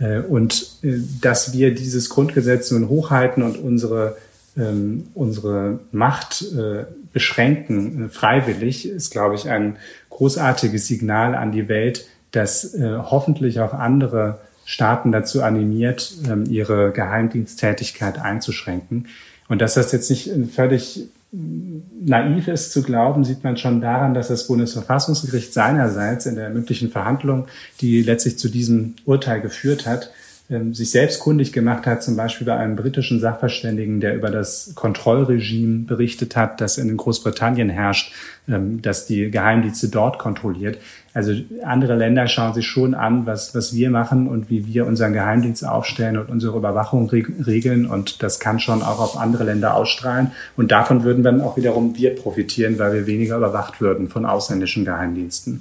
Äh, 0.00 0.20
und 0.20 0.76
äh, 0.82 0.98
dass 1.22 1.52
wir 1.52 1.74
dieses 1.74 2.10
Grundgesetz 2.10 2.70
nun 2.70 2.88
hochhalten 2.88 3.42
und 3.42 3.56
unsere, 3.56 4.16
ähm, 4.58 5.08
unsere 5.14 5.80
Macht 5.92 6.42
äh, 6.52 6.84
beschränken, 7.12 8.06
äh, 8.06 8.08
freiwillig, 8.08 8.88
ist, 8.88 9.10
glaube 9.10 9.34
ich, 9.34 9.48
ein 9.48 9.76
großartiges 10.10 10.86
Signal 10.86 11.34
an 11.34 11.52
die 11.52 11.68
Welt, 11.68 12.06
das 12.32 12.74
äh, 12.74 12.98
hoffentlich 12.98 13.60
auch 13.60 13.72
andere 13.72 14.38
Staaten 14.64 15.12
dazu 15.12 15.42
animiert, 15.42 16.12
ähm, 16.28 16.44
ihre 16.44 16.92
Geheimdiensttätigkeit 16.92 18.18
einzuschränken. 18.18 19.06
Und 19.48 19.62
dass 19.62 19.74
das 19.74 19.92
jetzt 19.92 20.10
nicht 20.10 20.30
völlig 20.54 21.08
naiv 21.30 22.48
ist 22.48 22.72
zu 22.72 22.82
glauben, 22.82 23.24
sieht 23.24 23.44
man 23.44 23.56
schon 23.56 23.80
daran, 23.80 24.14
dass 24.14 24.28
das 24.28 24.46
Bundesverfassungsgericht 24.46 25.52
seinerseits 25.52 26.26
in 26.26 26.36
der 26.36 26.48
mündlichen 26.50 26.90
Verhandlung, 26.90 27.48
die 27.80 28.02
letztlich 28.02 28.38
zu 28.38 28.48
diesem 28.48 28.94
Urteil 29.04 29.40
geführt 29.40 29.86
hat, 29.86 30.10
sich 30.48 30.90
selbst 30.90 31.20
kundig 31.20 31.52
gemacht 31.52 31.84
hat, 31.84 32.02
zum 32.02 32.16
Beispiel 32.16 32.46
bei 32.46 32.56
einem 32.56 32.74
britischen 32.74 33.20
Sachverständigen, 33.20 34.00
der 34.00 34.14
über 34.14 34.30
das 34.30 34.72
Kontrollregime 34.74 35.80
berichtet 35.80 36.36
hat, 36.36 36.62
das 36.62 36.78
in 36.78 36.96
Großbritannien 36.96 37.68
herrscht, 37.68 38.14
ähm, 38.48 38.80
dass 38.80 39.06
die 39.06 39.30
Geheimdienste 39.30 39.88
dort 39.88 40.18
kontrolliert. 40.18 40.78
Also 41.12 41.34
andere 41.64 41.96
Länder 41.96 42.26
schauen 42.28 42.54
sich 42.54 42.66
schon 42.66 42.94
an, 42.94 43.26
was, 43.26 43.54
was 43.54 43.74
wir 43.74 43.90
machen 43.90 44.26
und 44.26 44.48
wie 44.48 44.66
wir 44.66 44.86
unseren 44.86 45.12
Geheimdienst 45.12 45.66
aufstellen 45.66 46.16
und 46.16 46.30
unsere 46.30 46.56
Überwachung 46.56 47.10
regeln. 47.10 47.86
Und 47.86 48.22
das 48.22 48.40
kann 48.40 48.58
schon 48.58 48.82
auch 48.82 49.00
auf 49.00 49.18
andere 49.18 49.44
Länder 49.44 49.74
ausstrahlen. 49.74 50.30
Und 50.56 50.70
davon 50.70 51.04
würden 51.04 51.22
dann 51.22 51.42
auch 51.42 51.58
wiederum 51.58 51.94
wir 51.96 52.14
profitieren, 52.14 52.78
weil 52.78 52.94
wir 52.94 53.06
weniger 53.06 53.36
überwacht 53.36 53.82
würden 53.82 54.08
von 54.08 54.24
ausländischen 54.24 54.86
Geheimdiensten 54.86 55.60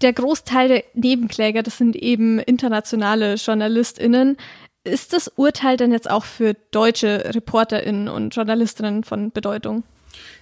der 0.00 0.12
Großteil 0.12 0.68
der 0.68 0.84
Nebenkläger, 0.94 1.62
das 1.62 1.78
sind 1.78 1.96
eben 1.96 2.38
internationale 2.38 3.34
JournalistInnen. 3.34 4.36
Ist 4.84 5.12
das 5.12 5.28
Urteil 5.28 5.76
denn 5.76 5.92
jetzt 5.92 6.10
auch 6.10 6.24
für 6.24 6.54
deutsche 6.70 7.34
ReporterInnen 7.34 8.08
und 8.08 8.34
JournalistInnen 8.34 9.04
von 9.04 9.30
Bedeutung? 9.32 9.82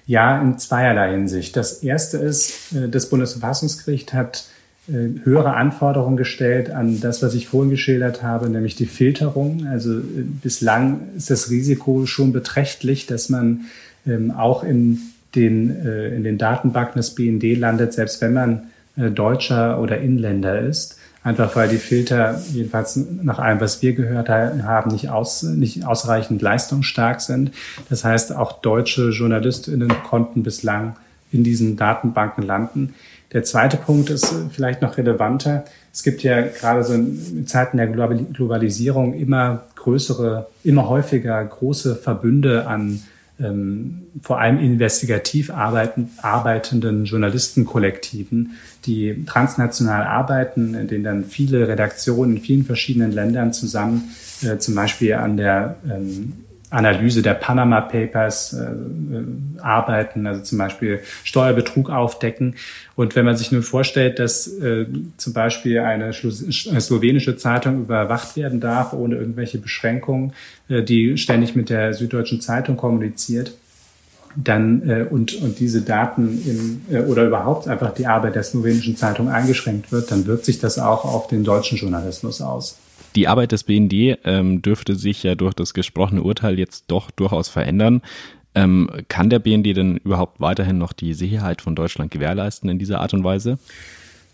Ja, 0.06 0.40
in 0.40 0.58
zweierlei 0.58 1.12
Hinsicht. 1.12 1.56
Das 1.56 1.82
erste 1.82 2.18
ist, 2.18 2.72
äh, 2.74 2.88
das 2.88 3.08
Bundesverfassungsgericht 3.10 4.12
hat 4.12 4.46
äh, 4.88 5.24
höhere 5.24 5.54
Anforderungen 5.54 6.16
gestellt 6.16 6.70
an 6.70 7.00
das, 7.00 7.22
was 7.22 7.34
ich 7.34 7.48
vorhin 7.48 7.70
geschildert 7.70 8.22
habe, 8.22 8.48
nämlich 8.48 8.76
die 8.76 8.86
Filterung. 8.86 9.66
Also 9.66 9.98
äh, 9.98 10.22
bislang 10.42 11.00
ist 11.16 11.30
das 11.30 11.50
Risiko 11.50 12.06
schon 12.06 12.32
beträchtlich, 12.32 13.06
dass 13.06 13.28
man 13.28 13.66
ähm, 14.06 14.30
auch 14.30 14.62
in 14.62 15.00
den, 15.34 15.84
in 15.84 16.24
den 16.24 16.38
Datenbanken 16.38 16.96
des 16.96 17.14
BND 17.14 17.58
landet, 17.58 17.92
selbst 17.92 18.22
wenn 18.22 18.32
man 18.32 18.68
Deutscher 18.96 19.80
oder 19.80 19.98
Inländer 19.98 20.58
ist. 20.58 20.98
Einfach 21.22 21.56
weil 21.56 21.68
die 21.68 21.78
Filter, 21.78 22.40
jedenfalls 22.52 22.96
nach 22.96 23.40
allem, 23.40 23.60
was 23.60 23.82
wir 23.82 23.94
gehört 23.94 24.28
haben, 24.28 24.92
nicht, 24.92 25.08
aus, 25.10 25.42
nicht 25.42 25.84
ausreichend 25.84 26.40
leistungsstark 26.40 27.20
sind. 27.20 27.50
Das 27.90 28.04
heißt, 28.04 28.34
auch 28.34 28.60
deutsche 28.60 29.10
JournalistInnen 29.10 29.92
konnten 30.08 30.44
bislang 30.44 30.94
in 31.32 31.42
diesen 31.42 31.76
Datenbanken 31.76 32.44
landen. 32.44 32.94
Der 33.32 33.42
zweite 33.42 33.76
Punkt 33.76 34.08
ist 34.08 34.32
vielleicht 34.52 34.82
noch 34.82 34.98
relevanter. 34.98 35.64
Es 35.92 36.04
gibt 36.04 36.22
ja 36.22 36.42
gerade 36.42 36.84
so 36.84 36.94
in 36.94 37.46
Zeiten 37.48 37.76
der 37.76 37.88
Globalisierung 37.88 39.14
immer 39.14 39.64
größere, 39.74 40.46
immer 40.62 40.88
häufiger 40.88 41.44
große 41.44 41.96
Verbünde 41.96 42.68
an 42.68 43.02
ähm, 43.38 44.02
vor 44.22 44.40
allem 44.40 44.58
investigativ 44.58 45.50
arbeiten, 45.50 46.10
arbeitenden 46.22 47.04
Journalistenkollektiven, 47.04 48.52
die 48.86 49.24
transnational 49.26 50.04
arbeiten, 50.04 50.74
in 50.74 50.88
denen 50.88 51.04
dann 51.04 51.24
viele 51.24 51.68
Redaktionen 51.68 52.36
in 52.36 52.42
vielen 52.42 52.64
verschiedenen 52.64 53.12
Ländern 53.12 53.52
zusammen, 53.52 54.10
äh, 54.42 54.58
zum 54.58 54.74
Beispiel 54.74 55.14
an 55.14 55.36
der 55.36 55.76
ähm, 55.88 56.32
Analyse 56.70 57.22
der 57.22 57.34
Panama 57.34 57.80
Papers 57.80 58.52
äh, 58.52 58.64
äh, 58.64 59.24
arbeiten, 59.60 60.26
also 60.26 60.42
zum 60.42 60.58
Beispiel 60.58 61.00
Steuerbetrug 61.24 61.90
aufdecken. 61.90 62.56
Und 62.96 63.14
wenn 63.14 63.24
man 63.24 63.36
sich 63.36 63.52
nun 63.52 63.62
vorstellt, 63.62 64.18
dass 64.18 64.48
äh, 64.48 64.86
zum 65.16 65.32
Beispiel 65.32 65.78
eine 65.80 66.12
slowenische 66.12 67.36
Zeitung 67.36 67.82
überwacht 67.82 68.36
werden 68.36 68.60
darf, 68.60 68.92
ohne 68.92 69.16
irgendwelche 69.16 69.58
Beschränkungen, 69.58 70.32
äh, 70.68 70.82
die 70.82 71.16
ständig 71.18 71.54
mit 71.54 71.70
der 71.70 71.94
Süddeutschen 71.94 72.40
Zeitung 72.40 72.76
kommuniziert, 72.76 73.52
dann 74.36 74.88
äh, 74.88 75.06
und, 75.08 75.34
und 75.40 75.58
diese 75.60 75.82
Daten 75.82 76.42
in, 76.44 76.94
äh, 76.94 77.02
oder 77.02 77.26
überhaupt 77.26 77.68
einfach 77.68 77.94
die 77.94 78.06
Arbeit 78.06 78.34
der 78.34 78.42
slowenischen 78.42 78.96
Zeitung 78.96 79.28
eingeschränkt 79.28 79.92
wird, 79.92 80.10
dann 80.10 80.26
wirkt 80.26 80.44
sich 80.44 80.58
das 80.58 80.78
auch 80.78 81.04
auf 81.04 81.28
den 81.28 81.44
deutschen 81.44 81.78
Journalismus 81.78 82.40
aus. 82.40 82.76
Die 83.16 83.28
Arbeit 83.28 83.52
des 83.52 83.64
BND 83.64 84.18
ähm, 84.24 84.60
dürfte 84.60 84.94
sich 84.94 85.22
ja 85.22 85.34
durch 85.34 85.54
das 85.54 85.72
gesprochene 85.72 86.22
Urteil 86.22 86.58
jetzt 86.58 86.84
doch 86.88 87.10
durchaus 87.10 87.48
verändern. 87.48 88.02
Ähm, 88.54 88.90
kann 89.08 89.30
der 89.30 89.38
BND 89.38 89.76
denn 89.76 89.96
überhaupt 89.96 90.38
weiterhin 90.40 90.76
noch 90.76 90.92
die 90.92 91.14
Sicherheit 91.14 91.62
von 91.62 91.74
Deutschland 91.74 92.10
gewährleisten 92.10 92.68
in 92.68 92.78
dieser 92.78 93.00
Art 93.00 93.14
und 93.14 93.24
Weise? 93.24 93.58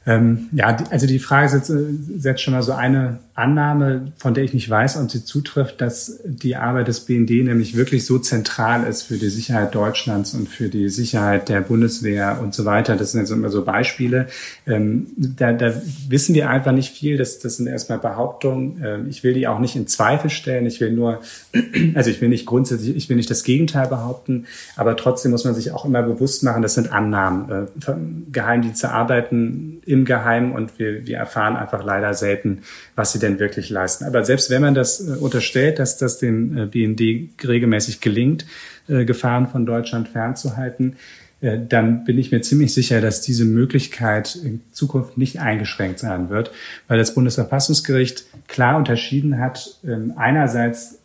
Ähm, 0.04 0.48
ja, 0.52 0.76
also 0.90 1.06
die 1.06 1.20
Frage 1.20 1.48
setzt, 1.48 1.70
äh, 1.70 2.38
schon 2.38 2.54
mal 2.54 2.62
so 2.62 2.72
eine 2.72 3.20
Annahme, 3.34 4.12
von 4.18 4.34
der 4.34 4.44
ich 4.44 4.52
nicht 4.52 4.68
weiß, 4.68 4.98
ob 4.98 5.10
sie 5.10 5.24
zutrifft, 5.24 5.80
dass 5.80 6.20
die 6.24 6.56
Arbeit 6.56 6.88
des 6.88 7.00
BND 7.00 7.30
nämlich 7.44 7.76
wirklich 7.76 8.04
so 8.04 8.18
zentral 8.18 8.84
ist 8.86 9.04
für 9.04 9.16
die 9.16 9.30
Sicherheit 9.30 9.74
Deutschlands 9.74 10.34
und 10.34 10.48
für 10.48 10.68
die 10.68 10.90
Sicherheit 10.90 11.48
der 11.48 11.62
Bundeswehr 11.62 12.40
und 12.42 12.52
so 12.52 12.64
weiter. 12.66 12.96
Das 12.96 13.12
sind 13.12 13.20
jetzt 13.20 13.30
immer 13.30 13.48
so 13.48 13.64
Beispiele. 13.64 14.26
Ähm, 14.66 15.06
da, 15.16 15.52
da 15.52 15.72
wissen 16.08 16.34
wir 16.34 16.50
einfach 16.50 16.72
nicht 16.72 16.92
viel. 16.92 17.16
Das, 17.16 17.38
das 17.38 17.56
sind 17.56 17.68
erstmal 17.68 17.98
Behauptungen. 17.98 18.82
Ähm, 18.84 19.06
ich 19.08 19.24
will 19.24 19.32
die 19.32 19.46
auch 19.46 19.60
nicht 19.60 19.76
in 19.76 19.86
Zweifel 19.86 20.28
stellen. 20.28 20.66
Ich 20.66 20.80
will 20.80 20.92
nur, 20.92 21.20
also 21.94 22.10
ich 22.10 22.20
will 22.20 22.28
nicht 22.28 22.44
grundsätzlich, 22.44 22.94
ich 22.94 23.08
will 23.08 23.16
nicht 23.16 23.30
das 23.30 23.44
Gegenteil 23.44 23.88
behaupten, 23.88 24.46
aber 24.76 24.96
trotzdem 24.96 25.30
muss 25.30 25.44
man 25.44 25.54
sich 25.54 25.70
auch 25.70 25.84
immer 25.84 26.02
bewusst 26.02 26.42
machen, 26.42 26.60
das 26.60 26.74
sind 26.74 26.92
Annahmen. 26.92 27.50
Äh, 27.50 27.92
Geheimdienste 28.30 28.90
arbeiten 28.90 29.80
im 29.92 30.06
Geheimen 30.06 30.52
und 30.52 30.78
wir, 30.78 31.06
wir 31.06 31.18
erfahren 31.18 31.54
einfach 31.54 31.84
leider 31.84 32.14
selten, 32.14 32.62
was 32.96 33.12
sie 33.12 33.18
denn 33.18 33.38
wirklich 33.38 33.68
leisten. 33.68 34.04
Aber 34.04 34.24
selbst 34.24 34.48
wenn 34.48 34.62
man 34.62 34.74
das 34.74 35.06
äh, 35.06 35.12
unterstellt, 35.18 35.78
dass 35.78 35.98
das 35.98 36.18
dem 36.18 36.56
äh, 36.56 36.66
BND 36.66 37.30
regelmäßig 37.46 38.00
gelingt, 38.00 38.46
äh, 38.88 39.04
Gefahren 39.04 39.48
von 39.48 39.66
Deutschland 39.66 40.08
fernzuhalten, 40.08 40.96
äh, 41.42 41.58
dann 41.68 42.04
bin 42.04 42.16
ich 42.16 42.32
mir 42.32 42.40
ziemlich 42.40 42.72
sicher, 42.72 43.02
dass 43.02 43.20
diese 43.20 43.44
Möglichkeit 43.44 44.34
in 44.36 44.62
Zukunft 44.72 45.18
nicht 45.18 45.40
eingeschränkt 45.40 45.98
sein 45.98 46.30
wird, 46.30 46.52
weil 46.88 46.96
das 46.96 47.14
Bundesverfassungsgericht 47.14 48.24
klar 48.48 48.78
unterschieden 48.78 49.38
hat, 49.38 49.78
ähm, 49.86 50.14
einerseits 50.16 51.00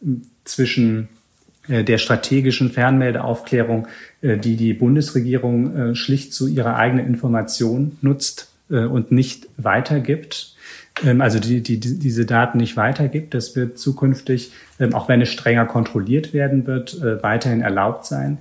zwischen 0.46 1.10
äh, 1.68 1.84
der 1.84 1.98
strategischen 1.98 2.72
Fernmeldeaufklärung, 2.72 3.88
äh, 4.22 4.38
die 4.38 4.56
die 4.56 4.74
Bundesregierung 4.74 5.94
schlicht 5.94 6.34
zu 6.34 6.48
ihrer 6.48 6.78
eigenen 6.78 7.06
Information 7.06 7.98
nutzt 8.02 8.47
und 8.70 9.12
nicht 9.12 9.48
weitergibt 9.58 10.56
ähm, 11.06 11.22
also 11.22 11.40
die, 11.40 11.62
die, 11.62 11.80
diese 11.80 12.26
Daten 12.26 12.58
nicht 12.58 12.78
weitergibt. 12.78 13.34
Das 13.34 13.56
wird 13.56 13.78
zukünftig, 13.78 14.52
ähm, 14.80 14.94
auch 14.94 15.08
wenn 15.08 15.22
es 15.22 15.30
strenger 15.30 15.66
kontrolliert 15.66 16.34
werden 16.34 16.68
wird, 16.68 16.96
äh, 17.02 17.22
weiterhin 17.24 17.62
erlaubt 17.62 18.06
sein. 18.06 18.40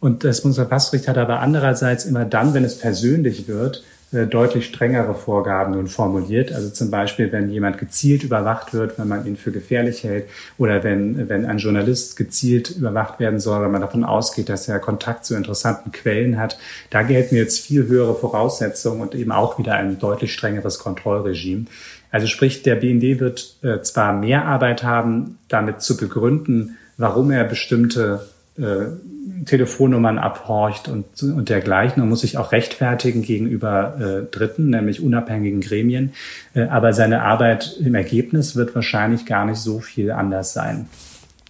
Und 0.00 0.24
das 0.24 0.42
Bundesverfassungsgericht 0.42 1.08
hat 1.08 1.18
aber 1.18 1.40
andererseits 1.40 2.04
immer 2.04 2.24
dann, 2.24 2.54
wenn 2.54 2.64
es 2.64 2.78
persönlich 2.78 3.48
wird, 3.48 3.78
äh, 3.78 3.97
deutlich 4.10 4.64
strengere 4.66 5.14
Vorgaben 5.14 5.74
nun 5.74 5.86
formuliert. 5.86 6.52
Also 6.52 6.70
zum 6.70 6.90
Beispiel, 6.90 7.30
wenn 7.30 7.50
jemand 7.50 7.76
gezielt 7.76 8.22
überwacht 8.22 8.72
wird, 8.72 8.98
wenn 8.98 9.08
man 9.08 9.26
ihn 9.26 9.36
für 9.36 9.52
gefährlich 9.52 10.02
hält 10.02 10.26
oder 10.56 10.82
wenn, 10.82 11.28
wenn 11.28 11.44
ein 11.44 11.58
Journalist 11.58 12.16
gezielt 12.16 12.70
überwacht 12.70 13.20
werden 13.20 13.38
soll, 13.38 13.62
wenn 13.62 13.70
man 13.70 13.82
davon 13.82 14.04
ausgeht, 14.04 14.48
dass 14.48 14.66
er 14.66 14.78
Kontakt 14.78 15.26
zu 15.26 15.36
interessanten 15.36 15.92
Quellen 15.92 16.38
hat. 16.38 16.58
Da 16.88 17.02
gelten 17.02 17.36
jetzt 17.36 17.60
viel 17.60 17.86
höhere 17.86 18.14
Voraussetzungen 18.14 19.02
und 19.02 19.14
eben 19.14 19.32
auch 19.32 19.58
wieder 19.58 19.74
ein 19.74 19.98
deutlich 19.98 20.32
strengeres 20.32 20.78
Kontrollregime. 20.78 21.66
Also 22.10 22.26
sprich, 22.26 22.62
der 22.62 22.76
BND 22.76 23.20
wird 23.20 23.56
äh, 23.62 23.82
zwar 23.82 24.14
mehr 24.14 24.46
Arbeit 24.46 24.82
haben, 24.82 25.38
damit 25.48 25.82
zu 25.82 25.98
begründen, 25.98 26.78
warum 26.96 27.30
er 27.30 27.44
bestimmte 27.44 28.26
äh, 28.58 29.44
Telefonnummern 29.44 30.18
abhorcht 30.18 30.88
und, 30.88 31.22
und 31.22 31.48
dergleichen 31.48 32.02
und 32.02 32.08
muss 32.08 32.22
sich 32.22 32.36
auch 32.38 32.52
rechtfertigen 32.52 33.22
gegenüber 33.22 33.96
äh, 34.00 34.30
Dritten, 34.30 34.70
nämlich 34.70 35.02
unabhängigen 35.02 35.60
Gremien. 35.60 36.12
Äh, 36.54 36.62
aber 36.62 36.92
seine 36.92 37.22
Arbeit 37.22 37.76
im 37.80 37.94
Ergebnis 37.94 38.56
wird 38.56 38.74
wahrscheinlich 38.74 39.26
gar 39.26 39.44
nicht 39.44 39.58
so 39.58 39.80
viel 39.80 40.10
anders 40.10 40.52
sein. 40.52 40.88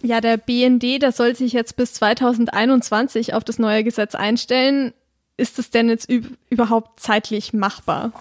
Ja, 0.01 0.21
der 0.21 0.37
BND, 0.37 1.01
der 1.01 1.11
soll 1.11 1.35
sich 1.35 1.53
jetzt 1.53 1.75
bis 1.75 1.93
2021 1.95 3.33
auf 3.33 3.43
das 3.43 3.59
neue 3.59 3.83
Gesetz 3.83 4.15
einstellen. 4.15 4.93
ist 5.35 5.59
es 5.59 5.71
denn 5.71 5.89
jetzt 5.89 6.09
überhaupt 6.49 6.99
zeitlich 6.99 7.53
machbar? 7.53 8.11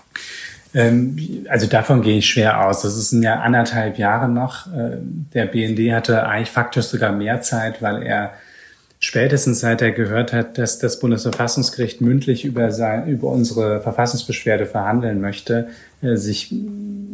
Ähm, 0.75 1.47
also 1.49 1.67
davon 1.67 2.03
gehe 2.03 2.19
ich 2.19 2.29
schwer 2.29 2.67
aus. 2.67 2.83
Das 2.83 2.97
ist 2.97 3.13
ja 3.13 3.41
anderthalb 3.41 3.99
Jahre 3.99 4.29
noch. 4.29 4.67
Äh, 4.67 4.99
der 5.35 5.47
BND 5.47 5.93
hatte 5.93 6.27
eigentlich 6.27 6.51
faktisch 6.51 6.87
sogar 6.87 7.13
mehr 7.13 7.41
Zeit, 7.41 7.83
weil 7.83 8.03
er 8.03 8.33
spätestens 9.01 9.61
seit 9.61 9.81
er 9.81 9.93
gehört 9.93 10.33
hat, 10.33 10.59
dass 10.59 10.79
das 10.79 10.99
Bundesverfassungsgericht 10.99 12.01
mündlich 12.01 12.45
über, 12.45 12.73
sein, 12.73 13.07
über 13.09 13.29
unsere 13.29 13.81
Verfassungsbeschwerde 13.81 14.67
verhandeln 14.67 15.21
möchte, 15.21 15.69
äh, 16.03 16.17
sich 16.17 16.53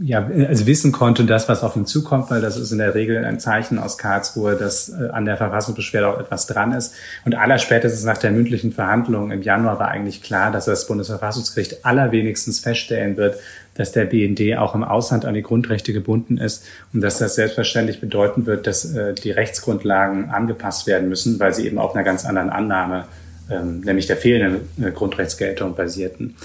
ja 0.02 0.26
also 0.26 0.66
wissen 0.66 0.92
konnte, 0.92 1.24
das 1.24 1.48
was 1.48 1.62
auf 1.62 1.76
ihn 1.76 1.86
zukommt, 1.86 2.30
weil 2.30 2.40
das 2.40 2.56
ist 2.56 2.72
in 2.72 2.78
der 2.78 2.94
Regel 2.94 3.24
ein 3.24 3.38
Zeichen 3.38 3.78
aus 3.78 3.98
Karlsruhe, 3.98 4.56
dass 4.56 4.88
äh, 4.88 5.08
an 5.10 5.24
der 5.24 5.36
Verfassungsbeschwerde 5.36 6.08
auch 6.08 6.18
etwas 6.18 6.46
dran 6.46 6.72
ist. 6.72 6.94
Und 7.24 7.34
allerspätestens 7.34 8.04
nach 8.04 8.18
der 8.18 8.30
mündlichen 8.30 8.72
Verhandlung 8.72 9.30
im 9.30 9.42
Januar 9.42 9.78
war 9.78 9.88
eigentlich 9.88 10.22
klar, 10.22 10.50
dass 10.52 10.64
das 10.64 10.86
Bundesverfassungsgericht 10.86 11.84
allerwenigstens 11.84 12.60
feststellen 12.60 13.16
wird, 13.16 13.38
dass 13.74 13.92
der 13.92 14.04
BND 14.04 14.56
auch 14.56 14.74
im 14.74 14.84
Ausland 14.84 15.24
an 15.24 15.34
die 15.34 15.42
Grundrechte 15.42 15.92
gebunden 15.92 16.38
ist 16.38 16.64
und 16.92 17.00
dass 17.00 17.18
das 17.18 17.34
selbstverständlich 17.34 18.00
bedeuten 18.00 18.46
wird, 18.46 18.66
dass 18.66 18.94
äh, 18.94 19.14
die 19.14 19.30
Rechtsgrundlagen 19.30 20.30
angepasst 20.30 20.86
werden 20.86 21.08
müssen, 21.08 21.38
weil 21.40 21.52
sie 21.52 21.66
eben 21.66 21.78
auf 21.78 21.94
einer 21.94 22.04
ganz 22.04 22.24
anderen 22.24 22.50
Annahme, 22.50 23.04
ähm, 23.50 23.80
nämlich 23.80 24.06
der 24.06 24.16
fehlenden 24.16 24.68
äh, 24.82 24.90
Grundrechtsgeltung 24.90 25.74
basierten. 25.74 26.36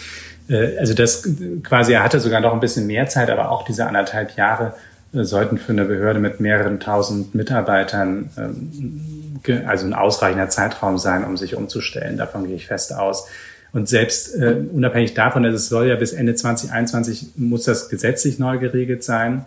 Äh, 0.50 0.78
also 0.78 0.94
das 0.94 1.28
quasi, 1.63 1.94
er 1.94 2.04
hatte 2.04 2.20
sogar 2.20 2.42
noch 2.42 2.54
ein 2.54 2.60
bisschen 2.60 2.88
mehr 2.88 3.08
Zeit, 3.08 3.30
aber 3.30 3.52
auch 3.52 3.63
diese 3.63 3.86
anderthalb 3.86 4.36
Jahre 4.36 4.74
äh, 5.13 5.24
sollten 5.24 5.58
für 5.58 5.72
eine 5.72 5.86
Behörde 5.86 6.20
mit 6.20 6.39
mehreren 6.39 6.80
tausend 6.80 7.36
Mitarbeitern 7.36 8.30
ähm, 8.38 9.30
also 9.68 9.86
ein 9.86 9.94
ausreichender 9.94 10.50
Zeitraum 10.50 10.98
sein, 10.98 11.24
um 11.24 11.38
sich 11.38 11.56
umzustellen. 11.56 12.18
Davon 12.18 12.46
gehe 12.46 12.56
ich 12.56 12.68
fest 12.68 12.94
aus. 12.94 13.28
Und 13.72 13.88
selbst 13.88 14.36
äh, 14.36 14.64
unabhängig 14.72 15.14
davon, 15.14 15.44
dass 15.44 15.54
es 15.54 15.70
soll 15.70 15.88
ja 15.88 15.96
bis 15.96 16.14
Ende 16.14 16.36
2021 16.36 17.32
muss 17.36 17.64
das 17.64 17.90
gesetzlich 17.90 18.40
neu 18.40 18.58
geregelt 18.58 19.04
sein. 19.04 19.46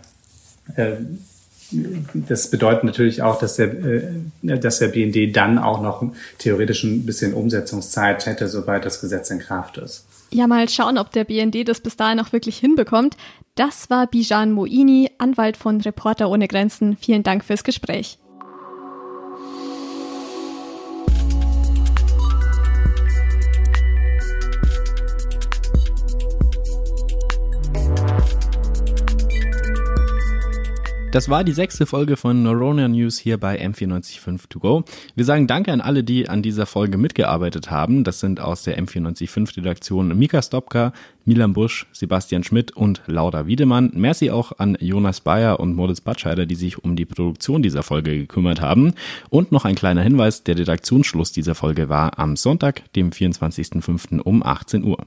Äh, 0.75 0.93
das 2.13 2.49
bedeutet 2.49 2.83
natürlich 2.83 3.21
auch, 3.21 3.39
dass 3.39 3.55
der, 3.55 3.73
äh, 3.73 4.11
dass 4.41 4.79
der 4.79 4.89
BND 4.89 5.35
dann 5.35 5.57
auch 5.57 5.81
noch 5.81 6.03
theoretisch 6.37 6.83
ein 6.83 7.05
bisschen 7.05 7.33
Umsetzungszeit 7.33 8.25
hätte, 8.25 8.47
sobald 8.47 8.85
das 8.85 9.01
Gesetz 9.01 9.29
in 9.29 9.39
Kraft 9.39 9.77
ist. 9.77 10.05
Ja, 10.31 10.47
mal 10.47 10.67
schauen, 10.69 10.97
ob 10.97 11.11
der 11.11 11.25
BND 11.25 11.67
das 11.67 11.79
bis 11.79 11.95
dahin 11.95 12.19
auch 12.19 12.31
wirklich 12.31 12.57
hinbekommt. 12.57 13.17
Das 13.55 13.89
war 13.89 14.07
Bijan 14.07 14.51
Moini, 14.51 15.11
Anwalt 15.19 15.57
von 15.57 15.79
Reporter 15.81 16.29
ohne 16.29 16.47
Grenzen. 16.47 16.97
Vielen 16.97 17.23
Dank 17.23 17.43
fürs 17.43 17.63
Gespräch. 17.63 18.17
Das 31.13 31.29
war 31.29 31.43
die 31.43 31.51
sechste 31.51 31.85
Folge 31.85 32.17
von 32.17 32.41
Neurona 32.41 32.87
News 32.87 33.19
hier 33.19 33.37
bei 33.37 33.63
M945 33.63 34.49
To 34.49 34.57
Go. 34.59 34.83
Wir 35.13 35.25
sagen 35.25 35.45
Danke 35.45 35.71
an 35.71 35.79
alle, 35.79 36.03
die 36.03 36.27
an 36.27 36.41
dieser 36.41 36.65
Folge 36.65 36.97
mitgearbeitet 36.97 37.69
haben. 37.69 38.03
Das 38.03 38.19
sind 38.19 38.39
aus 38.39 38.63
der 38.63 38.79
M945 38.79 39.57
Redaktion 39.57 40.17
Mika 40.17 40.41
Stopka, 40.41 40.91
Milan 41.23 41.53
Busch, 41.53 41.85
Sebastian 41.91 42.43
Schmidt 42.43 42.71
und 42.71 43.03
Laura 43.05 43.45
Wiedemann. 43.45 43.91
Merci 43.93 44.31
auch 44.31 44.53
an 44.57 44.75
Jonas 44.79 45.21
Bayer 45.21 45.59
und 45.59 45.75
Moritz 45.75 46.01
Batscheider, 46.01 46.47
die 46.47 46.55
sich 46.55 46.83
um 46.83 46.95
die 46.95 47.05
Produktion 47.05 47.61
dieser 47.61 47.83
Folge 47.83 48.17
gekümmert 48.17 48.61
haben. 48.61 48.95
Und 49.29 49.51
noch 49.51 49.65
ein 49.65 49.75
kleiner 49.75 50.01
Hinweis, 50.01 50.43
der 50.43 50.57
Redaktionsschluss 50.57 51.31
dieser 51.31 51.53
Folge 51.53 51.89
war 51.89 52.17
am 52.17 52.35
Sonntag, 52.35 52.91
dem 52.95 53.11
24.05. 53.11 54.19
um 54.19 54.41
18 54.41 54.83
Uhr. 54.83 55.05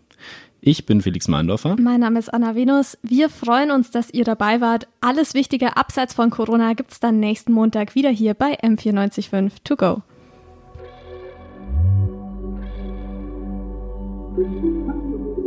Ich 0.69 0.85
bin 0.85 1.01
Felix 1.01 1.29
Meindorfer. 1.29 1.77
Mein 1.79 2.01
Name 2.01 2.19
ist 2.19 2.35
Anna 2.35 2.57
Venus. 2.57 2.99
Wir 3.05 3.31
freuen 3.31 3.71
uns, 3.71 3.93
dass 3.93 4.13
ihr 4.13 4.25
dabei 4.25 4.61
wart. 4.61 4.89
Alles 5.01 5.33
Wichtige 5.33 5.77
abseits 5.77 6.13
von 6.13 6.29
Corona 6.31 6.73
gibt 6.73 6.91
es 6.91 6.99
dann 6.99 7.21
nächsten 7.21 7.53
Montag 7.53 7.95
wieder 7.95 8.11
hier 8.11 8.35
bei 8.35 8.59
M945 8.59 9.53
To 9.63 9.77
Go. 9.77 10.03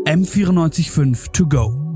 M945 0.06 1.32
To 1.34 1.48
Go 1.48 1.89